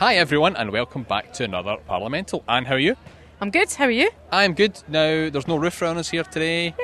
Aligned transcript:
Hi, 0.00 0.14
everyone, 0.14 0.56
and 0.56 0.70
welcome 0.72 1.02
back 1.02 1.30
to 1.34 1.44
another 1.44 1.76
Parliamental. 1.86 2.42
Anne, 2.48 2.64
how 2.64 2.76
are 2.76 2.78
you? 2.78 2.96
I'm 3.38 3.50
good. 3.50 3.70
How 3.70 3.84
are 3.84 3.90
you? 3.90 4.08
I'm 4.32 4.54
good. 4.54 4.82
Now, 4.88 5.28
there's 5.28 5.46
no 5.46 5.58
roof 5.58 5.82
around 5.82 5.98
us 5.98 6.08
here 6.08 6.24
today. 6.24 6.74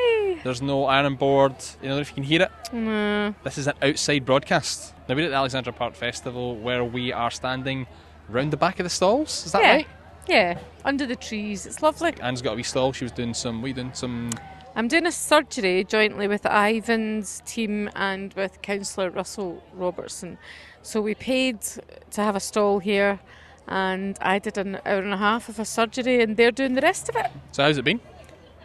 There's 0.45 0.61
no 0.61 0.85
iron 0.85 1.17
board. 1.17 1.55
You 1.83 1.89
know 1.89 1.99
if 1.99 2.11
you 2.11 2.15
can 2.15 2.25
hear 2.25 2.43
it. 2.43 2.51
Mm, 2.73 3.35
This 3.43 3.57
is 3.57 3.69
an 3.69 3.75
outside 3.81 4.27
broadcast. 4.27 4.93
Now, 5.09 5.15
we're 5.15 5.25
at 5.25 5.31
the 5.31 5.35
Alexandra 5.35 5.73
Park 5.73 5.95
Festival 5.95 6.57
where 6.57 6.85
we 6.85 7.11
are 7.11 7.31
standing 7.31 7.87
round 8.29 8.53
the 8.53 8.59
back 8.59 8.81
of 8.81 8.85
the 8.85 8.91
stalls. 8.91 9.47
Is 9.47 9.53
that 9.53 9.63
yeah. 9.63 9.73
right? 9.73 9.87
Yeah. 10.29 10.59
Under 10.85 11.07
the 11.07 11.17
trees. 11.17 11.65
It's 11.65 11.81
lovely. 11.81 12.13
Anne's 12.21 12.43
got 12.43 12.53
a 12.53 12.57
wee 12.57 12.63
stall. 12.63 12.93
She 12.93 13.07
was 13.07 13.13
doing 13.13 13.33
some. 13.33 13.63
We 13.63 13.73
doing 13.73 13.95
some. 13.95 14.29
I'm 14.75 14.89
doing 14.89 15.07
a 15.07 15.13
surgery 15.13 15.85
jointly 15.85 16.29
with 16.29 16.45
Ivan's 16.45 17.41
team 17.47 17.89
and 17.97 18.35
with 18.35 18.61
Councillor 18.61 19.09
Russell 19.09 19.65
Robertson. 19.73 20.37
So 20.87 21.01
we 21.01 21.17
paid 21.17 21.63
to 22.13 22.21
have 22.21 22.37
a 22.37 22.41
stall 22.41 22.79
here, 22.79 23.19
and 23.67 24.17
I 24.23 24.39
did 24.39 24.57
an 24.57 24.79
hour 24.87 25.01
and 25.01 25.13
a 25.13 25.17
half 25.17 25.49
of 25.49 25.59
a 25.59 25.65
surgery, 25.65 26.23
and 26.23 26.37
they're 26.37 26.53
doing 26.53 26.75
the 26.75 26.81
rest 26.81 27.09
of 27.09 27.17
it. 27.17 27.27
So 27.51 27.65
how's 27.65 27.77
it 27.77 27.85
been? 27.85 27.99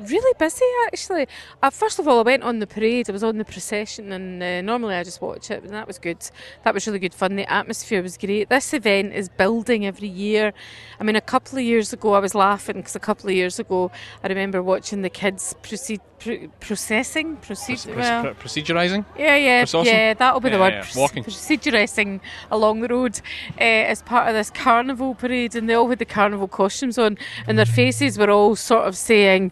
Really 0.09 0.33
busy, 0.39 0.65
actually. 0.87 1.27
Uh, 1.61 1.69
first 1.69 1.99
of 1.99 2.07
all, 2.07 2.19
I 2.19 2.23
went 2.23 2.43
on 2.43 2.59
the 2.59 2.67
parade. 2.67 3.09
I 3.09 3.13
was 3.13 3.23
on 3.23 3.37
the 3.37 3.45
procession, 3.45 4.11
and 4.11 4.41
uh, 4.41 4.61
normally 4.61 4.95
I 4.95 5.03
just 5.03 5.21
watch 5.21 5.51
it, 5.51 5.63
and 5.63 5.73
that 5.73 5.87
was 5.87 5.99
good. 5.99 6.17
That 6.63 6.73
was 6.73 6.87
really 6.87 6.99
good 6.99 7.13
fun. 7.13 7.35
The 7.35 7.51
atmosphere 7.51 8.01
was 8.01 8.17
great. 8.17 8.49
This 8.49 8.73
event 8.73 9.13
is 9.13 9.29
building 9.29 9.85
every 9.85 10.07
year. 10.07 10.53
I 10.99 11.03
mean, 11.03 11.15
a 11.15 11.21
couple 11.21 11.57
of 11.57 11.63
years 11.63 11.93
ago, 11.93 12.13
I 12.13 12.19
was 12.19 12.33
laughing 12.33 12.77
because 12.77 12.95
a 12.95 12.99
couple 12.99 13.29
of 13.29 13.35
years 13.35 13.59
ago, 13.59 13.91
I 14.23 14.27
remember 14.27 14.61
watching 14.63 15.01
the 15.01 15.09
kids 15.09 15.55
proceed. 15.61 16.01
Pr- 16.19 16.45
processing, 16.59 17.37
proceed, 17.37 17.77
Proce- 17.79 17.95
well, 17.95 18.23
proce- 18.25 18.35
procedurising? 18.35 19.05
yeah, 19.17 19.35
yeah, 19.37 19.61
Processing? 19.63 19.91
yeah. 19.91 20.13
That'll 20.13 20.39
be 20.39 20.49
the 20.49 20.57
Yeah, 20.57 20.61
word. 20.61 20.73
yeah, 20.73 20.85
walking. 21.01 21.23
Procedurising 21.23 22.19
along 22.51 22.81
the 22.81 22.89
road 22.89 23.19
uh, 23.59 23.63
as 23.63 24.03
part 24.03 24.27
of 24.27 24.35
this 24.35 24.51
carnival 24.51 25.15
parade, 25.15 25.55
and 25.55 25.67
they 25.67 25.73
all 25.73 25.89
had 25.89 25.97
the 25.97 26.05
carnival 26.05 26.47
costumes 26.47 26.99
on, 26.99 27.17
and 27.47 27.57
their 27.57 27.65
faces 27.65 28.19
were 28.19 28.29
all 28.29 28.55
sort 28.55 28.87
of 28.87 28.95
saying. 28.95 29.51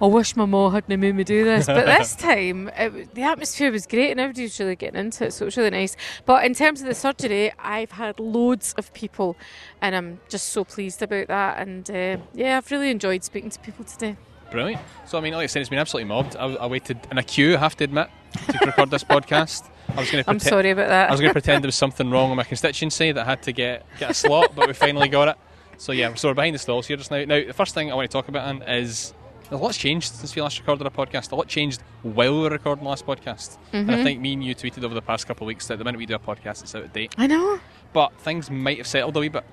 I 0.00 0.06
wish 0.06 0.36
my 0.36 0.44
mum 0.44 0.72
hadn't 0.72 1.00
made 1.00 1.14
me 1.14 1.24
do 1.24 1.44
this. 1.44 1.66
But 1.66 1.86
this 1.98 2.14
time, 2.14 2.68
it, 2.76 3.14
the 3.14 3.22
atmosphere 3.22 3.72
was 3.72 3.86
great 3.86 4.12
and 4.12 4.20
everybody 4.20 4.44
was 4.44 4.58
really 4.60 4.76
getting 4.76 5.00
into 5.00 5.26
it, 5.26 5.32
so 5.32 5.44
it 5.44 5.46
was 5.46 5.56
really 5.56 5.70
nice. 5.70 5.96
But 6.24 6.44
in 6.44 6.54
terms 6.54 6.80
of 6.80 6.86
the 6.86 6.94
surgery, 6.94 7.52
I've 7.58 7.92
had 7.92 8.20
loads 8.20 8.74
of 8.78 8.92
people, 8.94 9.36
and 9.80 9.96
I'm 9.96 10.20
just 10.28 10.50
so 10.50 10.64
pleased 10.64 11.02
about 11.02 11.28
that. 11.28 11.58
And 11.58 11.90
uh, 11.90 12.18
yeah, 12.34 12.58
I've 12.58 12.70
really 12.70 12.90
enjoyed 12.90 13.24
speaking 13.24 13.50
to 13.50 13.58
people 13.60 13.84
today. 13.84 14.16
Brilliant. 14.50 14.80
So, 15.06 15.18
I 15.18 15.20
mean, 15.20 15.34
like 15.34 15.44
I 15.44 15.46
said, 15.46 15.60
it's 15.60 15.68
been 15.68 15.78
absolutely 15.78 16.08
mobbed. 16.08 16.36
I, 16.36 16.46
I 16.46 16.66
waited 16.66 16.98
in 17.10 17.18
a 17.18 17.22
queue, 17.22 17.56
I 17.56 17.58
have 17.58 17.76
to 17.78 17.84
admit, 17.84 18.08
to 18.50 18.58
record 18.66 18.90
this 18.90 19.04
podcast. 19.04 19.68
I 19.90 20.00
was 20.00 20.10
going 20.10 20.24
to 20.24 20.30
I'm 20.30 20.38
sorry 20.38 20.70
about 20.70 20.88
that. 20.88 21.08
I 21.08 21.12
was 21.12 21.20
going 21.20 21.30
to 21.30 21.34
pretend 21.34 21.64
there 21.64 21.68
was 21.68 21.74
something 21.86 22.10
wrong 22.10 22.30
with 22.30 22.36
my 22.36 22.44
constituency 22.44 23.12
that 23.12 23.26
I 23.26 23.28
had 23.28 23.42
to 23.42 23.52
get 23.52 23.86
get 23.98 24.10
a 24.10 24.14
slot, 24.14 24.54
but 24.54 24.68
we 24.68 24.74
finally 24.74 25.08
got 25.08 25.28
it. 25.28 25.36
So 25.78 25.92
yeah, 25.92 26.12
so 26.14 26.28
we're 26.28 26.34
behind 26.34 26.54
the 26.54 26.58
stalls 26.58 26.86
here 26.86 26.96
just 26.96 27.10
now. 27.10 27.24
Now, 27.24 27.44
the 27.44 27.52
first 27.52 27.74
thing 27.74 27.90
I 27.90 27.94
want 27.94 28.10
to 28.10 28.12
talk 28.12 28.28
about 28.28 28.48
Anne, 28.48 28.62
is 28.62 29.14
a 29.50 29.56
lot's 29.56 29.76
changed 29.76 30.12
since 30.14 30.34
we 30.36 30.42
last 30.42 30.58
recorded 30.58 30.86
a 30.86 30.90
podcast. 30.90 31.32
A 31.32 31.36
lot 31.36 31.48
changed 31.48 31.82
while 32.02 32.34
we 32.34 32.40
were 32.42 32.50
recording 32.50 32.84
the 32.84 32.90
last 32.90 33.06
podcast, 33.06 33.56
and 33.72 33.88
Mm-hmm. 33.88 34.00
I 34.00 34.02
think 34.04 34.20
me 34.20 34.32
and 34.34 34.44
you 34.44 34.54
tweeted 34.54 34.84
over 34.84 34.94
the 34.94 35.02
past 35.02 35.26
couple 35.26 35.44
of 35.44 35.48
weeks 35.48 35.66
that 35.68 35.78
the 35.78 35.84
minute 35.84 35.98
we 35.98 36.06
do 36.06 36.14
a 36.14 36.18
podcast, 36.18 36.62
it's 36.62 36.74
out 36.74 36.84
of 36.84 36.92
date. 36.92 37.14
I 37.18 37.26
know. 37.26 37.58
But 37.92 38.12
things 38.20 38.50
might 38.50 38.78
have 38.78 38.86
settled 38.86 39.16
a 39.16 39.20
wee 39.20 39.28
bit 39.28 39.44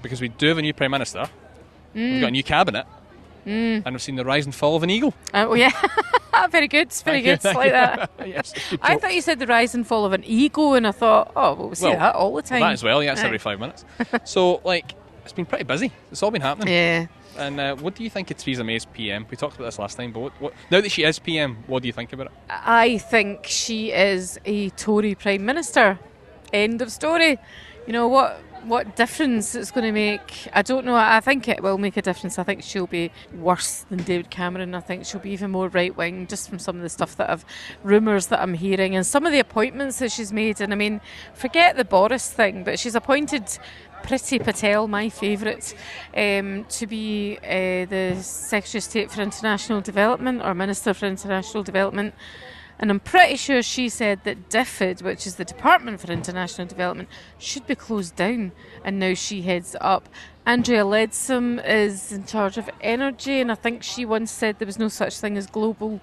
because 0.00 0.20
we 0.20 0.28
do 0.28 0.48
have 0.48 0.58
a 0.58 0.62
new 0.62 0.72
prime 0.72 0.90
minister. 0.90 1.26
We've 1.94 2.20
got 2.20 2.28
a 2.28 2.30
new 2.30 2.42
cabinet. 2.42 2.86
And 3.44 3.84
we've 3.84 4.00
seen 4.00 4.14
the 4.16 4.24
rise 4.24 4.44
and 4.46 4.54
fall 4.54 4.76
of 4.76 4.82
an 4.84 4.90
eagle. 4.90 5.12
Uh, 5.34 5.46
oh 5.48 5.54
yeah, 5.54 5.72
very 6.50 6.68
good, 6.68 6.92
very 6.92 7.22
Thank 7.22 7.42
good. 7.42 7.54
like 7.56 7.66
you. 7.66 7.72
that. 7.72 8.10
yes, 8.26 8.52
good 8.70 8.78
I 8.82 8.96
thought 8.96 9.14
you 9.14 9.20
said 9.20 9.40
the 9.40 9.48
rise 9.48 9.74
and 9.74 9.84
fall 9.84 10.04
of 10.04 10.12
an 10.12 10.22
ego, 10.24 10.74
and 10.74 10.86
I 10.86 10.92
thought, 10.92 11.32
oh, 11.34 11.54
well, 11.54 11.68
we 11.70 11.74
see 11.74 11.86
Well, 11.86 11.98
that 11.98 12.14
all 12.14 12.32
the 12.34 12.42
time. 12.42 12.60
That 12.60 12.72
as 12.72 12.84
well, 12.84 13.02
yeah, 13.02 13.12
it's 13.12 13.20
Aye. 13.22 13.26
every 13.26 13.38
five 13.38 13.58
minutes. 13.58 13.84
so, 14.24 14.60
like, 14.64 14.94
it's 15.24 15.32
been 15.32 15.44
pretty 15.44 15.64
busy. 15.64 15.90
It's 16.12 16.22
all 16.22 16.30
been 16.30 16.40
happening. 16.40 16.72
Yeah. 16.72 17.06
And 17.38 17.58
uh, 17.58 17.76
what 17.76 17.94
do 17.94 18.04
you 18.04 18.10
think 18.10 18.30
of 18.30 18.36
Theresa 18.36 18.64
May's 18.64 18.84
PM? 18.84 19.26
We 19.30 19.36
talked 19.36 19.56
about 19.56 19.66
this 19.66 19.78
last 19.78 19.96
time, 19.96 20.12
but 20.12 20.20
what, 20.20 20.32
what, 20.40 20.54
now 20.70 20.80
that 20.80 20.90
she 20.90 21.04
is 21.04 21.18
PM, 21.18 21.56
what 21.66 21.82
do 21.82 21.86
you 21.86 21.92
think 21.92 22.12
about 22.12 22.26
it? 22.26 22.32
I 22.50 22.98
think 22.98 23.46
she 23.46 23.90
is 23.92 24.38
a 24.44 24.70
Tory 24.70 25.14
Prime 25.14 25.44
Minister. 25.44 25.98
End 26.52 26.82
of 26.82 26.92
story. 26.92 27.38
You 27.86 27.92
know 27.92 28.08
what? 28.08 28.40
What 28.64 28.94
difference 28.94 29.56
it's 29.56 29.72
going 29.72 29.86
to 29.86 29.92
make? 29.92 30.46
I 30.52 30.62
don't 30.62 30.84
know. 30.84 30.94
I 30.94 31.18
think 31.18 31.48
it 31.48 31.64
will 31.64 31.78
make 31.78 31.96
a 31.96 32.02
difference. 32.02 32.38
I 32.38 32.44
think 32.44 32.62
she'll 32.62 32.86
be 32.86 33.10
worse 33.34 33.84
than 33.90 34.04
David 34.04 34.30
Cameron. 34.30 34.76
I 34.76 34.80
think 34.80 35.04
she'll 35.04 35.20
be 35.20 35.30
even 35.30 35.50
more 35.50 35.68
right 35.68 35.96
wing, 35.96 36.28
just 36.28 36.48
from 36.48 36.60
some 36.60 36.76
of 36.76 36.82
the 36.82 36.88
stuff 36.88 37.16
that 37.16 37.28
I've 37.28 37.44
rumours 37.82 38.28
that 38.28 38.40
I'm 38.40 38.54
hearing 38.54 38.94
and 38.94 39.04
some 39.04 39.26
of 39.26 39.32
the 39.32 39.40
appointments 39.40 39.98
that 39.98 40.12
she's 40.12 40.32
made. 40.32 40.60
And 40.60 40.72
I 40.72 40.76
mean, 40.76 41.00
forget 41.34 41.74
the 41.74 41.84
Boris 41.84 42.30
thing, 42.30 42.62
but 42.62 42.78
she's 42.78 42.94
appointed 42.94 43.58
Priti 44.02 44.42
Patel, 44.42 44.88
my 44.88 45.08
favourite, 45.08 45.74
um, 46.16 46.64
to 46.68 46.86
be 46.86 47.38
uh, 47.42 47.86
the 47.86 48.16
Secretary 48.20 48.78
of 48.78 48.84
State 48.84 49.10
for 49.10 49.22
International 49.22 49.80
Development 49.80 50.42
or 50.42 50.54
Minister 50.54 50.92
for 50.92 51.06
International 51.06 51.62
Development. 51.62 52.14
And 52.78 52.90
I'm 52.90 53.00
pretty 53.00 53.36
sure 53.36 53.62
she 53.62 53.88
said 53.88 54.24
that 54.24 54.48
DFID, 54.48 55.02
which 55.02 55.24
is 55.26 55.36
the 55.36 55.44
Department 55.44 56.00
for 56.00 56.10
International 56.10 56.66
Development, 56.66 57.08
should 57.38 57.64
be 57.66 57.76
closed 57.76 58.16
down. 58.16 58.50
And 58.84 58.98
now 58.98 59.14
she 59.14 59.42
heads 59.42 59.76
up. 59.80 60.08
Andrea 60.44 60.84
Leadsom 60.84 61.64
is 61.64 62.10
in 62.10 62.24
charge 62.24 62.58
of 62.58 62.68
energy, 62.80 63.40
and 63.40 63.52
I 63.52 63.54
think 63.54 63.84
she 63.84 64.04
once 64.04 64.32
said 64.32 64.58
there 64.58 64.66
was 64.66 64.80
no 64.80 64.88
such 64.88 65.18
thing 65.18 65.38
as 65.38 65.46
global. 65.46 66.00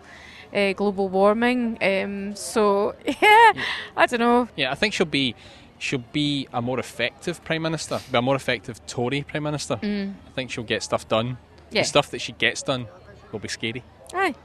Uh, 0.51 0.73
global 0.73 1.07
warming. 1.07 1.77
Um, 1.79 2.35
so 2.35 2.95
yeah, 3.05 3.53
I 3.95 4.07
don't 4.07 4.19
know. 4.19 4.47
Yeah, 4.55 4.71
I 4.71 4.75
think 4.75 4.95
she'll 4.95 5.05
be 5.05 5.35
she'll 5.79 6.03
be 6.13 6.47
a 6.53 6.61
more 6.61 6.79
effective 6.79 7.43
prime 7.43 7.63
minister, 7.63 7.99
be 8.11 8.17
a 8.17 8.21
more 8.21 8.35
effective 8.35 8.85
Tory 8.85 9.23
prime 9.23 9.43
minister. 9.43 9.79
I 9.81 10.11
think 10.35 10.51
she'll 10.51 10.63
get 10.63 10.83
stuff 10.83 11.07
done. 11.07 11.29
Mm. 11.31 11.37
Yeah. 11.71 11.81
The 11.81 11.87
stuff 11.87 12.11
that 12.11 12.21
she 12.21 12.33
gets 12.33 12.61
done 12.63 12.87
will 13.31 13.39
be 13.39 13.47
scary. 13.47 13.83
Aye, 14.13 14.35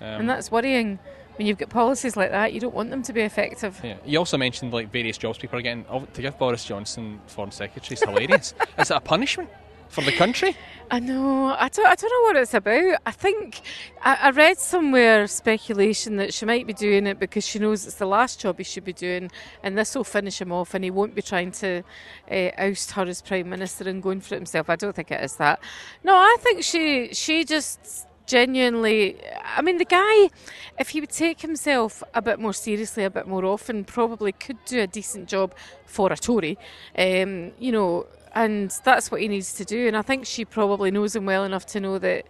Um, 0.00 0.06
and 0.20 0.30
that's 0.30 0.50
worrying 0.50 0.98
when 1.36 1.46
you've 1.46 1.58
got 1.58 1.70
policies 1.70 2.16
like 2.16 2.30
that. 2.30 2.52
You 2.52 2.60
don't 2.60 2.74
want 2.74 2.90
them 2.90 3.02
to 3.02 3.12
be 3.12 3.22
effective. 3.22 3.80
yeah. 3.82 3.96
You 4.04 4.18
also 4.18 4.36
mentioned 4.36 4.72
like 4.72 4.90
various 4.92 5.16
jobs 5.18 5.38
people 5.38 5.58
are 5.58 5.62
getting. 5.62 5.84
To 6.14 6.22
give 6.22 6.38
Boris 6.38 6.64
Johnson 6.64 7.20
foreign 7.26 7.50
secretary 7.52 7.94
is 7.94 8.02
hilarious. 8.02 8.54
is 8.78 8.90
it 8.90 8.96
a 8.96 9.00
punishment 9.00 9.50
for 9.88 10.02
the 10.02 10.12
country? 10.12 10.56
I 10.90 11.00
know. 11.00 11.54
I 11.58 11.68
don't. 11.68 11.86
I 11.86 11.94
don't 11.94 12.10
know 12.10 12.28
what 12.28 12.36
it's 12.36 12.54
about. 12.54 13.00
I 13.06 13.10
think 13.10 13.62
I, 14.02 14.14
I 14.22 14.30
read 14.30 14.58
somewhere 14.58 15.26
speculation 15.26 16.16
that 16.16 16.34
she 16.34 16.44
might 16.44 16.66
be 16.66 16.72
doing 16.72 17.06
it 17.06 17.18
because 17.18 17.46
she 17.46 17.58
knows 17.58 17.86
it's 17.86 17.96
the 17.96 18.06
last 18.06 18.40
job 18.40 18.58
he 18.58 18.64
should 18.64 18.84
be 18.84 18.92
doing, 18.92 19.30
and 19.62 19.78
this 19.78 19.94
will 19.94 20.04
finish 20.04 20.40
him 20.40 20.52
off, 20.52 20.74
and 20.74 20.84
he 20.84 20.90
won't 20.90 21.14
be 21.14 21.22
trying 21.22 21.52
to 21.52 21.82
uh, 22.30 22.50
oust 22.58 22.92
her 22.92 23.02
as 23.02 23.22
prime 23.22 23.48
minister 23.48 23.88
and 23.88 24.02
going 24.02 24.20
for 24.20 24.34
it 24.34 24.38
himself. 24.38 24.68
I 24.68 24.76
don't 24.76 24.94
think 24.94 25.10
it 25.10 25.22
is 25.24 25.36
that. 25.36 25.60
No, 26.02 26.14
I 26.14 26.36
think 26.40 26.62
she 26.62 27.14
she 27.14 27.44
just 27.44 28.06
genuinely 28.26 29.20
i 29.44 29.60
mean 29.60 29.76
the 29.76 29.84
guy 29.84 30.30
if 30.78 30.88
he 30.88 31.00
would 31.00 31.10
take 31.10 31.42
himself 31.42 32.02
a 32.14 32.22
bit 32.22 32.38
more 32.38 32.54
seriously 32.54 33.04
a 33.04 33.10
bit 33.10 33.26
more 33.26 33.44
often 33.44 33.84
probably 33.84 34.32
could 34.32 34.56
do 34.64 34.80
a 34.80 34.86
decent 34.86 35.28
job 35.28 35.54
for 35.84 36.10
a 36.10 36.16
tory 36.16 36.56
um, 36.96 37.52
you 37.58 37.70
know 37.70 38.06
and 38.34 38.70
that's 38.84 39.10
what 39.10 39.20
he 39.20 39.28
needs 39.28 39.52
to 39.54 39.64
do 39.64 39.86
and 39.86 39.96
i 39.96 40.02
think 40.02 40.26
she 40.26 40.44
probably 40.44 40.90
knows 40.90 41.14
him 41.16 41.24
well 41.26 41.44
enough 41.44 41.64
to 41.66 41.80
know 41.80 41.98
that 41.98 42.26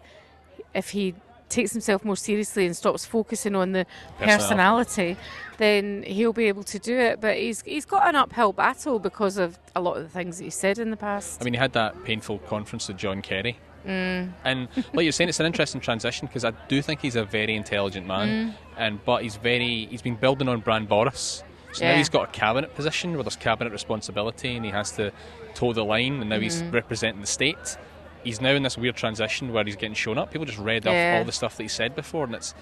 if 0.75 0.91
he 0.91 1.15
takes 1.48 1.72
himself 1.72 2.04
more 2.04 2.16
seriously 2.16 2.66
and 2.66 2.76
stops 2.76 3.04
focusing 3.04 3.54
on 3.54 3.72
the 3.72 3.87
Personality. 4.19 4.38
personality 4.43 5.16
then 5.59 6.03
he'll 6.04 6.32
be 6.32 6.47
able 6.47 6.64
to 6.64 6.78
do 6.78 6.98
it 6.98 7.20
but 7.20 7.37
he's 7.37 7.62
he's 7.62 7.84
got 7.84 8.09
an 8.09 8.16
uphill 8.16 8.53
battle 8.53 8.98
because 8.98 9.37
of 9.37 9.59
a 9.76 9.81
lot 9.81 9.97
of 9.97 10.03
the 10.03 10.09
things 10.09 10.38
that 10.38 10.44
he 10.44 10.50
said 10.50 10.78
in 10.78 10.91
the 10.91 10.97
past 10.97 11.41
I 11.41 11.44
mean, 11.44 11.54
he 11.54 11.59
had 11.59 11.72
that 11.75 12.03
painful 12.04 12.38
conference 12.41 12.88
with 12.88 12.97
John 12.97 13.22
Kerry. 13.22 13.59
Mm. 13.87 14.32
And 14.44 14.69
like 14.94 15.04
you're 15.04 15.12
saying, 15.12 15.28
it's 15.28 15.41
an 15.41 15.47
interesting 15.47 15.78
transition 15.81 16.26
because 16.26 16.43
I 16.44 16.53
do 16.69 16.81
think 16.81 17.00
he's 17.00 17.16
a 17.16 17.25
very 17.26 17.54
intelligent 17.54 18.06
man, 18.06 18.28
Mm. 18.28 18.54
and 18.78 19.04
but 19.04 19.23
he's 19.23 19.37
very 19.37 19.87
he's 19.90 20.00
been 20.00 20.17
building 20.17 20.49
on 20.49 20.61
Brand 20.61 20.88
Boris. 20.88 21.44
So 21.75 21.85
now 21.85 21.97
he's 21.97 22.09
got 22.09 22.29
a 22.29 22.32
cabinet 22.32 22.75
position 22.75 23.15
where 23.15 23.23
there's 23.25 23.37
cabinet 23.37 23.73
responsibility, 23.73 24.55
and 24.56 24.65
he 24.65 24.71
has 24.71 24.93
to 24.93 25.12
toe 25.55 25.73
the 25.73 25.85
line, 25.85 26.21
and 26.21 26.31
now 26.31 26.38
he's 26.41 26.62
Mm-hmm. 26.62 26.71
representing 26.73 27.21
the 27.21 27.26
state. 27.26 27.76
He's 28.23 28.41
now 28.41 28.50
in 28.53 28.62
this 28.62 28.79
weird 28.79 28.97
transition 28.97 29.53
where 29.53 29.65
he's 29.65 29.76
getting 29.76 29.94
shown 29.94 30.17
up. 30.17 30.31
People 30.32 30.47
just 30.47 30.59
read 30.59 30.85
Yeah. 30.85 31.15
off 31.15 31.19
all 31.19 31.25
the 31.25 31.32
stuff 31.32 31.56
that 31.56 31.62
he 31.65 31.69
said 31.69 31.94
before, 31.94 32.25
and 32.25 32.35
it's 32.35 32.55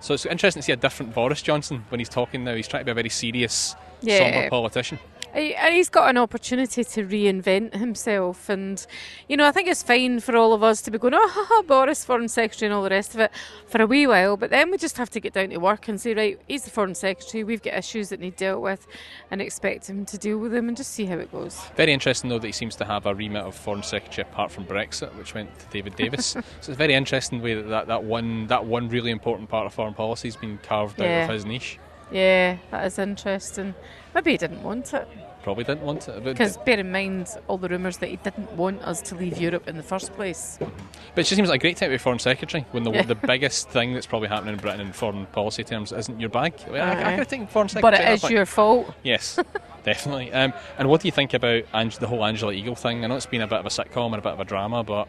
so 0.00 0.14
it's 0.14 0.26
interesting 0.26 0.60
to 0.60 0.64
see 0.66 0.72
a 0.72 0.76
different 0.76 1.12
Boris 1.14 1.42
Johnson 1.42 1.84
when 1.88 1.98
he's 1.98 2.08
talking 2.08 2.44
now. 2.44 2.54
He's 2.54 2.68
trying 2.68 2.82
to 2.82 2.84
be 2.84 2.90
a 2.92 2.94
very 2.94 3.08
serious, 3.08 3.74
Yeah. 4.00 4.18
somber 4.18 4.48
politician. 4.50 4.98
And 5.34 5.74
he's 5.74 5.88
got 5.88 6.08
an 6.08 6.16
opportunity 6.16 6.84
to 6.84 7.04
reinvent 7.04 7.74
himself. 7.74 8.48
And, 8.48 8.84
you 9.28 9.36
know, 9.36 9.46
I 9.46 9.52
think 9.52 9.68
it's 9.68 9.82
fine 9.82 10.20
for 10.20 10.36
all 10.36 10.52
of 10.52 10.62
us 10.62 10.80
to 10.82 10.90
be 10.90 10.98
going, 10.98 11.14
oh, 11.14 11.28
ha, 11.28 11.44
ha, 11.48 11.62
Boris, 11.62 12.04
Foreign 12.04 12.28
Secretary, 12.28 12.66
and 12.66 12.74
all 12.74 12.82
the 12.82 12.90
rest 12.90 13.14
of 13.14 13.20
it 13.20 13.30
for 13.66 13.82
a 13.82 13.86
wee 13.86 14.06
while. 14.06 14.36
But 14.36 14.50
then 14.50 14.70
we 14.70 14.78
just 14.78 14.96
have 14.96 15.10
to 15.10 15.20
get 15.20 15.34
down 15.34 15.50
to 15.50 15.58
work 15.58 15.88
and 15.88 16.00
say, 16.00 16.14
right, 16.14 16.40
he's 16.48 16.64
the 16.64 16.70
Foreign 16.70 16.94
Secretary. 16.94 17.44
We've 17.44 17.62
got 17.62 17.74
issues 17.74 18.08
that 18.08 18.20
need 18.20 18.36
dealt 18.36 18.62
with 18.62 18.86
and 19.30 19.42
expect 19.42 19.90
him 19.90 20.06
to 20.06 20.16
deal 20.16 20.38
with 20.38 20.52
them 20.52 20.68
and 20.68 20.76
just 20.76 20.92
see 20.92 21.04
how 21.04 21.18
it 21.18 21.30
goes. 21.30 21.60
Very 21.76 21.92
interesting, 21.92 22.30
though, 22.30 22.38
that 22.38 22.46
he 22.46 22.52
seems 22.52 22.76
to 22.76 22.84
have 22.84 23.04
a 23.06 23.14
remit 23.14 23.42
of 23.42 23.54
foreign 23.54 23.82
secretary 23.82 24.26
apart 24.30 24.50
from 24.50 24.64
Brexit, 24.64 25.14
which 25.16 25.34
went 25.34 25.56
to 25.58 25.66
David 25.66 25.94
Davis. 25.96 26.26
so 26.26 26.42
it's 26.58 26.68
a 26.68 26.74
very 26.74 26.94
interesting 26.94 27.42
way 27.42 27.54
that, 27.54 27.68
that 27.68 27.88
that 27.88 28.04
one 28.04 28.46
that 28.46 28.64
one 28.64 28.88
really 28.88 29.10
important 29.10 29.48
part 29.48 29.66
of 29.66 29.74
foreign 29.74 29.94
policy 29.94 30.28
has 30.28 30.36
been 30.36 30.58
carved 30.58 31.00
out 31.00 31.24
of 31.24 31.30
his 31.30 31.44
niche. 31.44 31.78
Yeah, 32.10 32.56
that 32.70 32.86
is 32.86 32.98
interesting. 32.98 33.74
Maybe 34.14 34.32
he 34.32 34.36
didn't 34.36 34.62
want 34.62 34.94
it. 34.94 35.06
probably 35.42 35.64
didn't 35.64 35.82
want 35.82 36.08
it. 36.08 36.24
Because 36.24 36.56
bear 36.58 36.78
in 36.78 36.90
mind 36.90 37.28
all 37.46 37.58
the 37.58 37.68
rumours 37.68 37.98
that 37.98 38.08
he 38.08 38.16
didn't 38.16 38.50
want 38.52 38.82
us 38.82 39.00
to 39.02 39.14
leave 39.14 39.38
Europe 39.38 39.68
in 39.68 39.76
the 39.76 39.82
first 39.82 40.12
place. 40.14 40.58
But 40.58 40.68
it 41.16 41.22
just 41.22 41.36
seems 41.36 41.48
like 41.48 41.60
a 41.60 41.62
great 41.62 41.76
time 41.76 41.90
to 41.90 41.94
be 41.94 41.98
foreign 41.98 42.18
secretary 42.18 42.66
when 42.72 42.82
the, 42.82 42.90
yeah. 42.90 43.02
the 43.02 43.14
biggest 43.26 43.68
thing 43.70 43.92
that's 43.94 44.06
probably 44.06 44.28
happening 44.28 44.54
in 44.54 44.60
Britain 44.60 44.80
in 44.80 44.92
foreign 44.92 45.26
policy 45.26 45.64
terms 45.64 45.92
isn't 45.92 46.18
your 46.20 46.30
bag. 46.30 46.54
I, 46.70 46.78
I, 46.78 47.12
I 47.14 47.16
could 47.16 47.28
think 47.28 47.50
foreign 47.50 47.68
secretary. 47.68 47.98
But 47.98 48.08
it 48.08 48.24
is 48.24 48.30
your 48.30 48.46
fault. 48.46 48.92
Yes. 49.02 49.38
definitely. 49.84 50.32
Um, 50.32 50.52
and 50.78 50.88
what 50.88 51.00
do 51.00 51.08
you 51.08 51.12
think 51.12 51.34
about 51.34 51.64
Ange- 51.74 51.98
the 51.98 52.06
whole 52.06 52.24
Angela 52.24 52.52
Eagle 52.52 52.74
thing? 52.74 53.04
I 53.04 53.08
know 53.08 53.16
it's 53.16 53.26
been 53.26 53.42
a 53.42 53.46
bit 53.46 53.58
of 53.58 53.66
a 53.66 53.70
sitcom 53.70 54.06
and 54.06 54.16
a 54.16 54.22
bit 54.22 54.32
of 54.32 54.40
a 54.40 54.44
drama, 54.44 54.82
but 54.82 55.08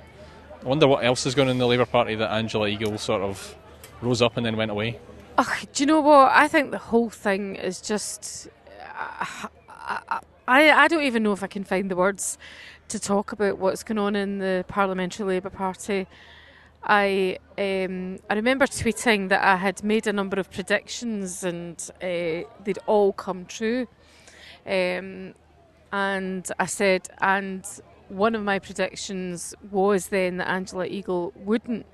I 0.64 0.68
wonder 0.68 0.88
what 0.88 1.04
else 1.04 1.26
is 1.26 1.36
going 1.36 1.48
on 1.48 1.54
in 1.54 1.58
the 1.58 1.68
Labour 1.68 1.86
Party 1.86 2.16
that 2.16 2.32
Angela 2.32 2.68
Eagle 2.68 2.98
sort 2.98 3.22
of 3.22 3.56
rose 4.02 4.22
up 4.22 4.38
and 4.38 4.46
then 4.46 4.58
went 4.58 4.72
away. 4.72 5.00
Oh, 5.42 5.58
do 5.72 5.84
you 5.84 5.88
know 5.88 6.02
what? 6.02 6.34
I 6.34 6.50
think 6.50 6.72
the 6.72 6.78
whole 6.78 7.10
thing 7.10 7.56
is 7.56 7.80
just. 7.80 8.50
Uh, 9.00 9.48
I, 9.70 10.20
I, 10.46 10.72
I 10.72 10.88
don't 10.90 11.04
even 11.04 11.24
know 11.24 11.32
if 11.32 11.44
I 11.44 11.48
can 11.48 11.64
find 11.64 11.90
the 11.90 11.96
words 11.96 12.38
to 12.90 13.00
talk 13.00 13.32
about 13.32 13.58
what's 13.58 13.82
going 13.82 14.00
on 14.00 14.18
in 14.18 14.40
the 14.40 14.66
Parliamentary 14.68 15.26
Labour 15.26 15.50
Party. 15.50 16.08
I 16.84 17.38
um, 17.58 18.20
I 18.30 18.34
remember 18.34 18.68
tweeting 18.68 19.30
that 19.30 19.42
I 19.42 19.56
had 19.56 19.82
made 19.82 20.08
a 20.08 20.12
number 20.12 20.38
of 20.42 20.52
predictions 20.52 21.42
and 21.46 21.90
uh, 22.04 22.44
they'd 22.66 22.80
all 22.86 23.14
come 23.14 23.46
true. 23.46 23.88
Um, 24.66 25.36
and 25.94 26.52
I 26.60 26.66
said, 26.66 27.08
and 27.22 27.66
one 28.10 28.36
of 28.36 28.44
my 28.44 28.60
predictions 28.60 29.56
was 29.72 30.08
then 30.08 30.36
that 30.36 30.50
Angela 30.50 30.86
Eagle 30.86 31.32
wouldn't 31.38 31.86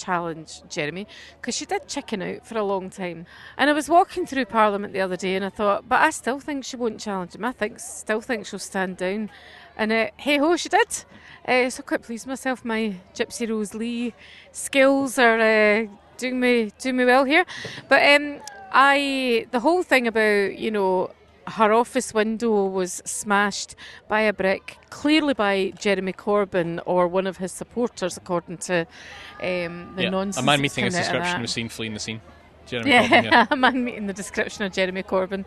challenge 0.00 0.62
Jeremy 0.68 1.06
because 1.40 1.54
she 1.54 1.66
did 1.66 1.86
chicken 1.88 2.22
out 2.22 2.46
for 2.46 2.58
a 2.58 2.64
long 2.64 2.90
time. 2.90 3.26
And 3.56 3.70
I 3.70 3.72
was 3.72 3.88
walking 3.88 4.26
through 4.26 4.46
Parliament 4.46 4.92
the 4.92 5.00
other 5.00 5.16
day 5.16 5.34
and 5.34 5.44
I 5.44 5.50
thought, 5.50 5.88
but 5.88 6.00
I 6.00 6.10
still 6.10 6.40
think 6.40 6.64
she 6.64 6.76
won't 6.76 7.00
challenge 7.00 7.34
him. 7.34 7.44
I 7.44 7.52
think 7.52 7.78
still 7.78 8.20
think 8.20 8.46
she'll 8.46 8.58
stand 8.58 8.96
down. 8.96 9.30
And 9.76 9.92
uh, 9.92 10.08
hey 10.16 10.38
ho, 10.38 10.56
she 10.56 10.68
did. 10.68 11.04
Uh, 11.46 11.70
so 11.70 11.82
quite 11.82 12.02
pleased 12.02 12.26
myself. 12.26 12.64
My 12.64 12.96
Gypsy 13.14 13.48
Rose 13.48 13.74
Lee 13.74 14.14
skills 14.52 15.18
are 15.18 15.40
uh, 15.40 15.86
doing 16.16 16.40
me 16.40 16.72
doing 16.78 16.96
me 16.96 17.04
well 17.04 17.24
here. 17.24 17.44
But 17.88 18.02
um, 18.14 18.40
I 18.72 19.46
the 19.50 19.60
whole 19.60 19.82
thing 19.82 20.06
about 20.06 20.58
you 20.58 20.70
know 20.70 21.10
her 21.46 21.72
office 21.72 22.14
window 22.14 22.66
was 22.66 23.02
smashed 23.04 23.74
by 24.08 24.22
a 24.22 24.32
brick, 24.32 24.78
clearly 24.90 25.34
by 25.34 25.72
Jeremy 25.78 26.12
Corbyn 26.12 26.80
or 26.86 27.08
one 27.08 27.26
of 27.26 27.38
his 27.38 27.52
supporters, 27.52 28.16
according 28.16 28.58
to 28.58 28.80
um, 29.42 29.92
the 29.96 30.04
yeah, 30.04 30.10
nonsense. 30.10 30.42
A 30.42 30.42
man 30.42 30.60
meeting 30.60 30.84
his 30.84 30.94
description 30.94 31.40
was 31.40 31.50
seen 31.50 31.68
fleeing 31.68 31.94
the 31.94 32.00
scene. 32.00 32.20
Jeremy 32.70 32.90
yeah, 32.90 33.08
Corbyn, 33.08 33.24
yeah. 33.24 33.46
a 33.50 33.56
man 33.56 33.84
meeting 33.84 34.06
the 34.06 34.12
description 34.12 34.64
of 34.64 34.72
Jeremy 34.72 35.02
Corbyn 35.02 35.44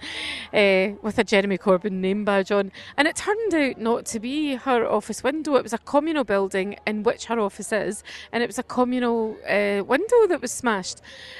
uh, 0.53 0.95
with 1.01 1.17
a 1.17 1.23
Jeremy 1.23 1.57
Corbyn 1.57 1.93
name 1.93 2.25
badge 2.25 2.51
on. 2.51 2.71
And 2.97 3.07
it 3.07 3.15
turned 3.15 3.53
out 3.53 3.77
not 3.77 4.05
to 4.07 4.19
be 4.19 4.55
her 4.55 4.85
office 4.85 5.23
window. 5.23 5.55
It 5.55 5.63
was 5.63 5.73
a 5.73 5.77
communal 5.77 6.25
building 6.25 6.75
in 6.85 7.03
which 7.03 7.25
her 7.25 7.39
office 7.39 7.71
is, 7.71 8.03
and 8.33 8.43
it 8.43 8.47
was 8.47 8.59
a 8.59 8.63
communal 8.63 9.37
uh, 9.47 9.83
window 9.85 10.27
that 10.27 10.41
was 10.41 10.51
smashed. 10.51 10.99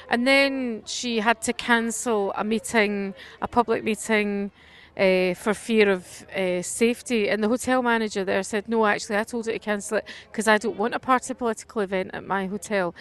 And 0.09 0.25
then 0.25 0.83
she 0.85 1.19
had 1.19 1.41
to 1.41 1.53
cancel 1.53 2.33
a 2.37 2.43
meeting, 2.45 3.13
a 3.41 3.47
public 3.47 3.83
meeting 3.83 4.51
uh, 4.97 5.33
for 5.33 5.53
fear 5.53 5.89
of 5.89 6.25
uh, 6.35 6.61
safety. 6.61 7.29
And 7.29 7.43
the 7.43 7.47
hotel 7.47 7.81
manager 7.81 8.23
there 8.23 8.43
said, 8.43 8.67
No, 8.67 8.85
actually, 8.85 9.17
I 9.17 9.23
told 9.23 9.45
her 9.47 9.53
to 9.53 9.59
cancel 9.59 9.97
it 9.97 10.07
because 10.31 10.47
I 10.47 10.57
don't 10.57 10.77
want 10.77 10.93
a 10.93 10.99
party 10.99 11.33
political 11.33 11.81
event 11.81 12.11
at 12.13 12.25
my 12.25 12.47
hotel. 12.47 12.93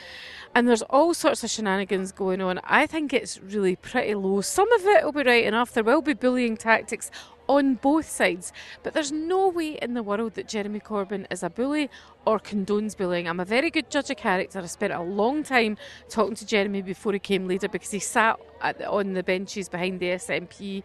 And 0.54 0.68
there's 0.68 0.82
all 0.82 1.14
sorts 1.14 1.44
of 1.44 1.50
shenanigans 1.50 2.12
going 2.12 2.40
on. 2.40 2.60
I 2.64 2.86
think 2.86 3.12
it's 3.12 3.40
really 3.40 3.76
pretty 3.76 4.14
low. 4.14 4.40
Some 4.40 4.70
of 4.72 4.86
it 4.86 5.04
will 5.04 5.12
be 5.12 5.22
right 5.22 5.44
enough. 5.44 5.72
There 5.72 5.84
will 5.84 6.02
be 6.02 6.14
bullying 6.14 6.56
tactics 6.56 7.10
on 7.48 7.74
both 7.74 8.08
sides. 8.08 8.52
But 8.82 8.94
there's 8.94 9.12
no 9.12 9.48
way 9.48 9.78
in 9.80 9.94
the 9.94 10.02
world 10.02 10.34
that 10.34 10.48
Jeremy 10.48 10.80
Corbyn 10.80 11.26
is 11.30 11.42
a 11.42 11.50
bully 11.50 11.90
or 12.24 12.38
condones 12.38 12.96
bullying. 12.96 13.28
I'm 13.28 13.40
a 13.40 13.44
very 13.44 13.70
good 13.70 13.90
judge 13.90 14.10
of 14.10 14.16
character. 14.16 14.60
I 14.60 14.66
spent 14.66 14.92
a 14.92 15.02
long 15.02 15.42
time 15.42 15.76
talking 16.08 16.34
to 16.36 16.46
Jeremy 16.46 16.82
before 16.82 17.12
he 17.12 17.18
came 17.18 17.46
leader 17.46 17.68
because 17.68 17.90
he 17.90 17.98
sat 17.98 18.38
the, 18.78 18.88
on 18.88 19.14
the 19.14 19.22
benches 19.22 19.68
behind 19.68 20.00
the 20.00 20.06
SNP. 20.06 20.82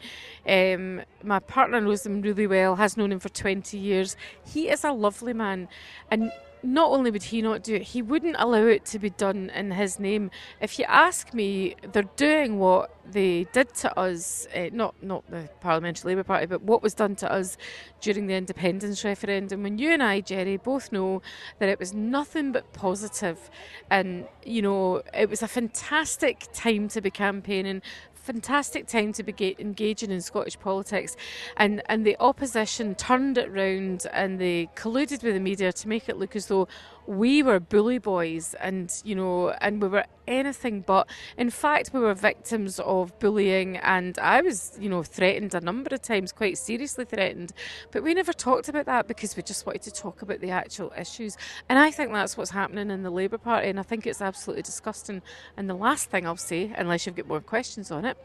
Um, 0.47 1.01
my 1.23 1.39
partner 1.39 1.79
knows 1.79 2.05
him 2.05 2.21
really 2.21 2.47
well, 2.47 2.75
has 2.75 2.97
known 2.97 3.11
him 3.11 3.19
for 3.19 3.29
20 3.29 3.77
years. 3.77 4.15
He 4.45 4.69
is 4.69 4.83
a 4.83 4.91
lovely 4.91 5.33
man. 5.33 5.67
And 6.09 6.31
not 6.63 6.91
only 6.91 7.11
would 7.11 7.23
he 7.23 7.41
not 7.41 7.63
do 7.63 7.75
it, 7.75 7.83
he 7.83 8.01
wouldn't 8.01 8.35
allow 8.39 8.65
it 8.65 8.85
to 8.85 8.99
be 8.99 9.09
done 9.09 9.49
in 9.51 9.71
his 9.71 9.99
name. 9.99 10.31
If 10.61 10.79
you 10.79 10.85
ask 10.87 11.33
me, 11.33 11.75
they're 11.91 12.03
doing 12.15 12.59
what 12.59 12.93
they 13.11 13.45
did 13.53 13.73
to 13.75 13.97
us, 13.97 14.47
uh, 14.55 14.69
not 14.73 14.95
not 15.01 15.29
the 15.29 15.49
Parliamentary 15.61 16.11
Labour 16.11 16.23
Party, 16.23 16.45
but 16.45 16.61
what 16.61 16.81
was 16.81 16.93
done 16.93 17.15
to 17.17 17.31
us 17.31 17.57
during 18.01 18.27
the 18.27 18.33
independence 18.33 19.03
referendum. 19.03 19.63
When 19.63 19.77
you 19.77 19.91
and 19.91 20.03
I, 20.03 20.21
Jerry, 20.21 20.57
both 20.57 20.91
know 20.91 21.21
that 21.59 21.69
it 21.69 21.79
was 21.79 21.93
nothing 21.93 22.51
but 22.51 22.73
positive, 22.73 23.49
and 23.89 24.27
you 24.45 24.61
know 24.61 25.03
it 25.13 25.29
was 25.29 25.41
a 25.41 25.47
fantastic 25.47 26.47
time 26.53 26.87
to 26.89 27.01
be 27.01 27.11
campaigning 27.11 27.81
fantastic 28.27 28.87
time 28.87 29.13
to 29.13 29.23
be 29.23 29.55
engaging 29.57 30.11
in 30.11 30.19
Scottish 30.19 30.59
politics, 30.59 31.15
and 31.55 31.81
and 31.85 32.05
the 32.05 32.17
opposition 32.19 32.93
turned 32.93 33.37
it 33.37 33.49
round 33.49 34.05
and 34.11 34.37
they 34.37 34.69
colluded 34.75 35.23
with 35.23 35.33
the 35.33 35.39
media 35.39 35.71
to 35.71 35.87
make 35.87 36.09
it 36.09 36.17
look 36.17 36.35
as 36.35 36.47
though 36.47 36.67
we 37.05 37.41
were 37.41 37.59
bully 37.59 37.99
boys 37.99 38.53
and 38.59 39.01
you 39.05 39.15
know 39.15 39.51
and 39.61 39.81
we 39.81 39.87
were 39.87 40.03
anything 40.27 40.81
but 40.81 41.09
in 41.37 41.49
fact 41.49 41.91
we 41.93 41.99
were 41.99 42.13
victims 42.13 42.79
of 42.79 43.17
bullying 43.19 43.77
and 43.77 44.17
I 44.19 44.41
was 44.41 44.77
you 44.79 44.89
know 44.89 45.03
threatened 45.03 45.53
a 45.53 45.61
number 45.61 45.93
of 45.93 46.01
times 46.01 46.31
quite 46.31 46.57
seriously 46.57 47.05
threatened. 47.05 47.53
But 47.91 48.03
we 48.03 48.13
never 48.13 48.33
talked 48.33 48.69
about 48.69 48.85
that 48.85 49.07
because 49.07 49.35
we 49.35 49.43
just 49.43 49.65
wanted 49.65 49.83
to 49.83 49.91
talk 49.91 50.21
about 50.21 50.39
the 50.39 50.51
actual 50.51 50.91
issues. 50.97 51.37
And 51.69 51.79
I 51.79 51.91
think 51.91 52.11
that's 52.11 52.37
what's 52.37 52.51
happening 52.51 52.91
in 52.91 53.03
the 53.03 53.09
Labour 53.09 53.37
Party 53.37 53.69
and 53.69 53.79
I 53.79 53.83
think 53.83 54.05
it's 54.05 54.21
absolutely 54.21 54.63
disgusting. 54.63 55.21
And 55.55 55.69
the 55.69 55.75
last 55.75 56.09
thing 56.09 56.25
I'll 56.25 56.37
say 56.37 56.73
unless 56.77 57.05
you've 57.05 57.15
got 57.15 57.27
more 57.27 57.41
questions 57.41 57.91
on 57.91 58.05
it 58.05 58.17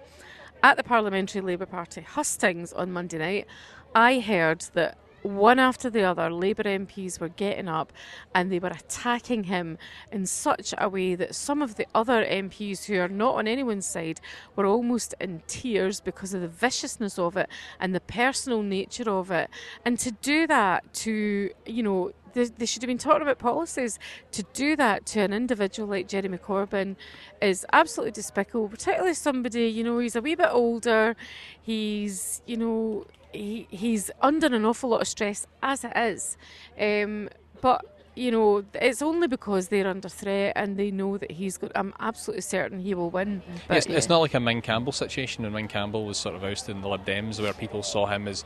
at 0.62 0.76
the 0.76 0.84
Parliamentary 0.84 1.40
Labour 1.40 1.66
Party 1.66 2.02
hustings 2.02 2.72
on 2.72 2.92
Monday 2.92 3.18
night 3.18 3.46
I 3.94 4.20
heard 4.20 4.62
that 4.72 4.96
one 5.22 5.58
after 5.58 5.88
the 5.88 6.02
other, 6.02 6.30
Labour 6.30 6.64
MPs 6.64 7.20
were 7.20 7.28
getting 7.28 7.68
up 7.68 7.92
and 8.34 8.50
they 8.50 8.58
were 8.58 8.68
attacking 8.68 9.44
him 9.44 9.78
in 10.10 10.26
such 10.26 10.74
a 10.78 10.88
way 10.88 11.14
that 11.14 11.34
some 11.34 11.62
of 11.62 11.76
the 11.76 11.86
other 11.94 12.24
MPs 12.24 12.84
who 12.84 12.98
are 12.98 13.08
not 13.08 13.36
on 13.36 13.46
anyone's 13.46 13.86
side 13.86 14.20
were 14.56 14.66
almost 14.66 15.14
in 15.20 15.42
tears 15.46 16.00
because 16.00 16.34
of 16.34 16.40
the 16.40 16.48
viciousness 16.48 17.18
of 17.18 17.36
it 17.36 17.48
and 17.78 17.94
the 17.94 18.00
personal 18.00 18.62
nature 18.62 19.08
of 19.08 19.30
it. 19.30 19.48
And 19.84 19.98
to 20.00 20.10
do 20.10 20.46
that 20.48 20.92
to, 20.94 21.50
you 21.66 21.82
know, 21.82 22.12
they, 22.34 22.44
they, 22.46 22.66
should 22.66 22.82
have 22.82 22.88
been 22.88 22.98
talking 22.98 23.22
about 23.22 23.38
policies. 23.38 23.98
To 24.32 24.42
do 24.54 24.74
that 24.76 25.06
to 25.06 25.20
an 25.20 25.32
individual 25.32 25.88
like 25.88 26.08
Jeremy 26.08 26.38
Corbyn 26.38 26.96
is 27.40 27.66
absolutely 27.72 28.12
despicable, 28.12 28.68
particularly 28.68 29.14
somebody, 29.14 29.68
you 29.68 29.84
know, 29.84 29.98
he's 29.98 30.16
a 30.16 30.22
wee 30.22 30.34
bit 30.34 30.48
older, 30.50 31.14
he's, 31.60 32.42
you 32.46 32.56
know, 32.56 33.06
he, 33.32 33.66
he's 33.70 34.10
under 34.20 34.46
an 34.46 34.64
awful 34.64 34.90
lot 34.90 35.00
of 35.00 35.08
stress 35.08 35.46
as 35.62 35.84
it 35.84 35.92
is. 35.96 36.36
Um, 36.80 37.28
but 37.60 37.84
you 38.14 38.30
know, 38.30 38.64
it's 38.74 39.00
only 39.00 39.26
because 39.26 39.68
they're 39.68 39.86
under 39.86 40.08
threat 40.08 40.52
and 40.54 40.76
they 40.76 40.90
know 40.90 41.16
that 41.16 41.30
he's 41.30 41.56
got. 41.56 41.72
I'm 41.74 41.94
absolutely 41.98 42.42
certain 42.42 42.78
he 42.80 42.94
will 42.94 43.10
win. 43.10 43.42
But, 43.68 43.78
it's, 43.78 43.86
yeah. 43.86 43.96
it's, 43.96 44.08
not 44.08 44.18
like 44.18 44.34
a 44.34 44.40
Ming 44.40 44.60
Campbell 44.60 44.92
situation 44.92 45.44
when 45.44 45.52
Ming 45.52 45.68
Campbell 45.68 46.04
was 46.04 46.18
sort 46.18 46.34
of 46.34 46.44
ousted 46.44 46.76
in 46.76 46.82
the 46.82 46.88
Lib 46.88 47.06
Dems, 47.06 47.40
where 47.40 47.54
people 47.54 47.82
saw 47.82 48.06
him 48.06 48.28
as, 48.28 48.44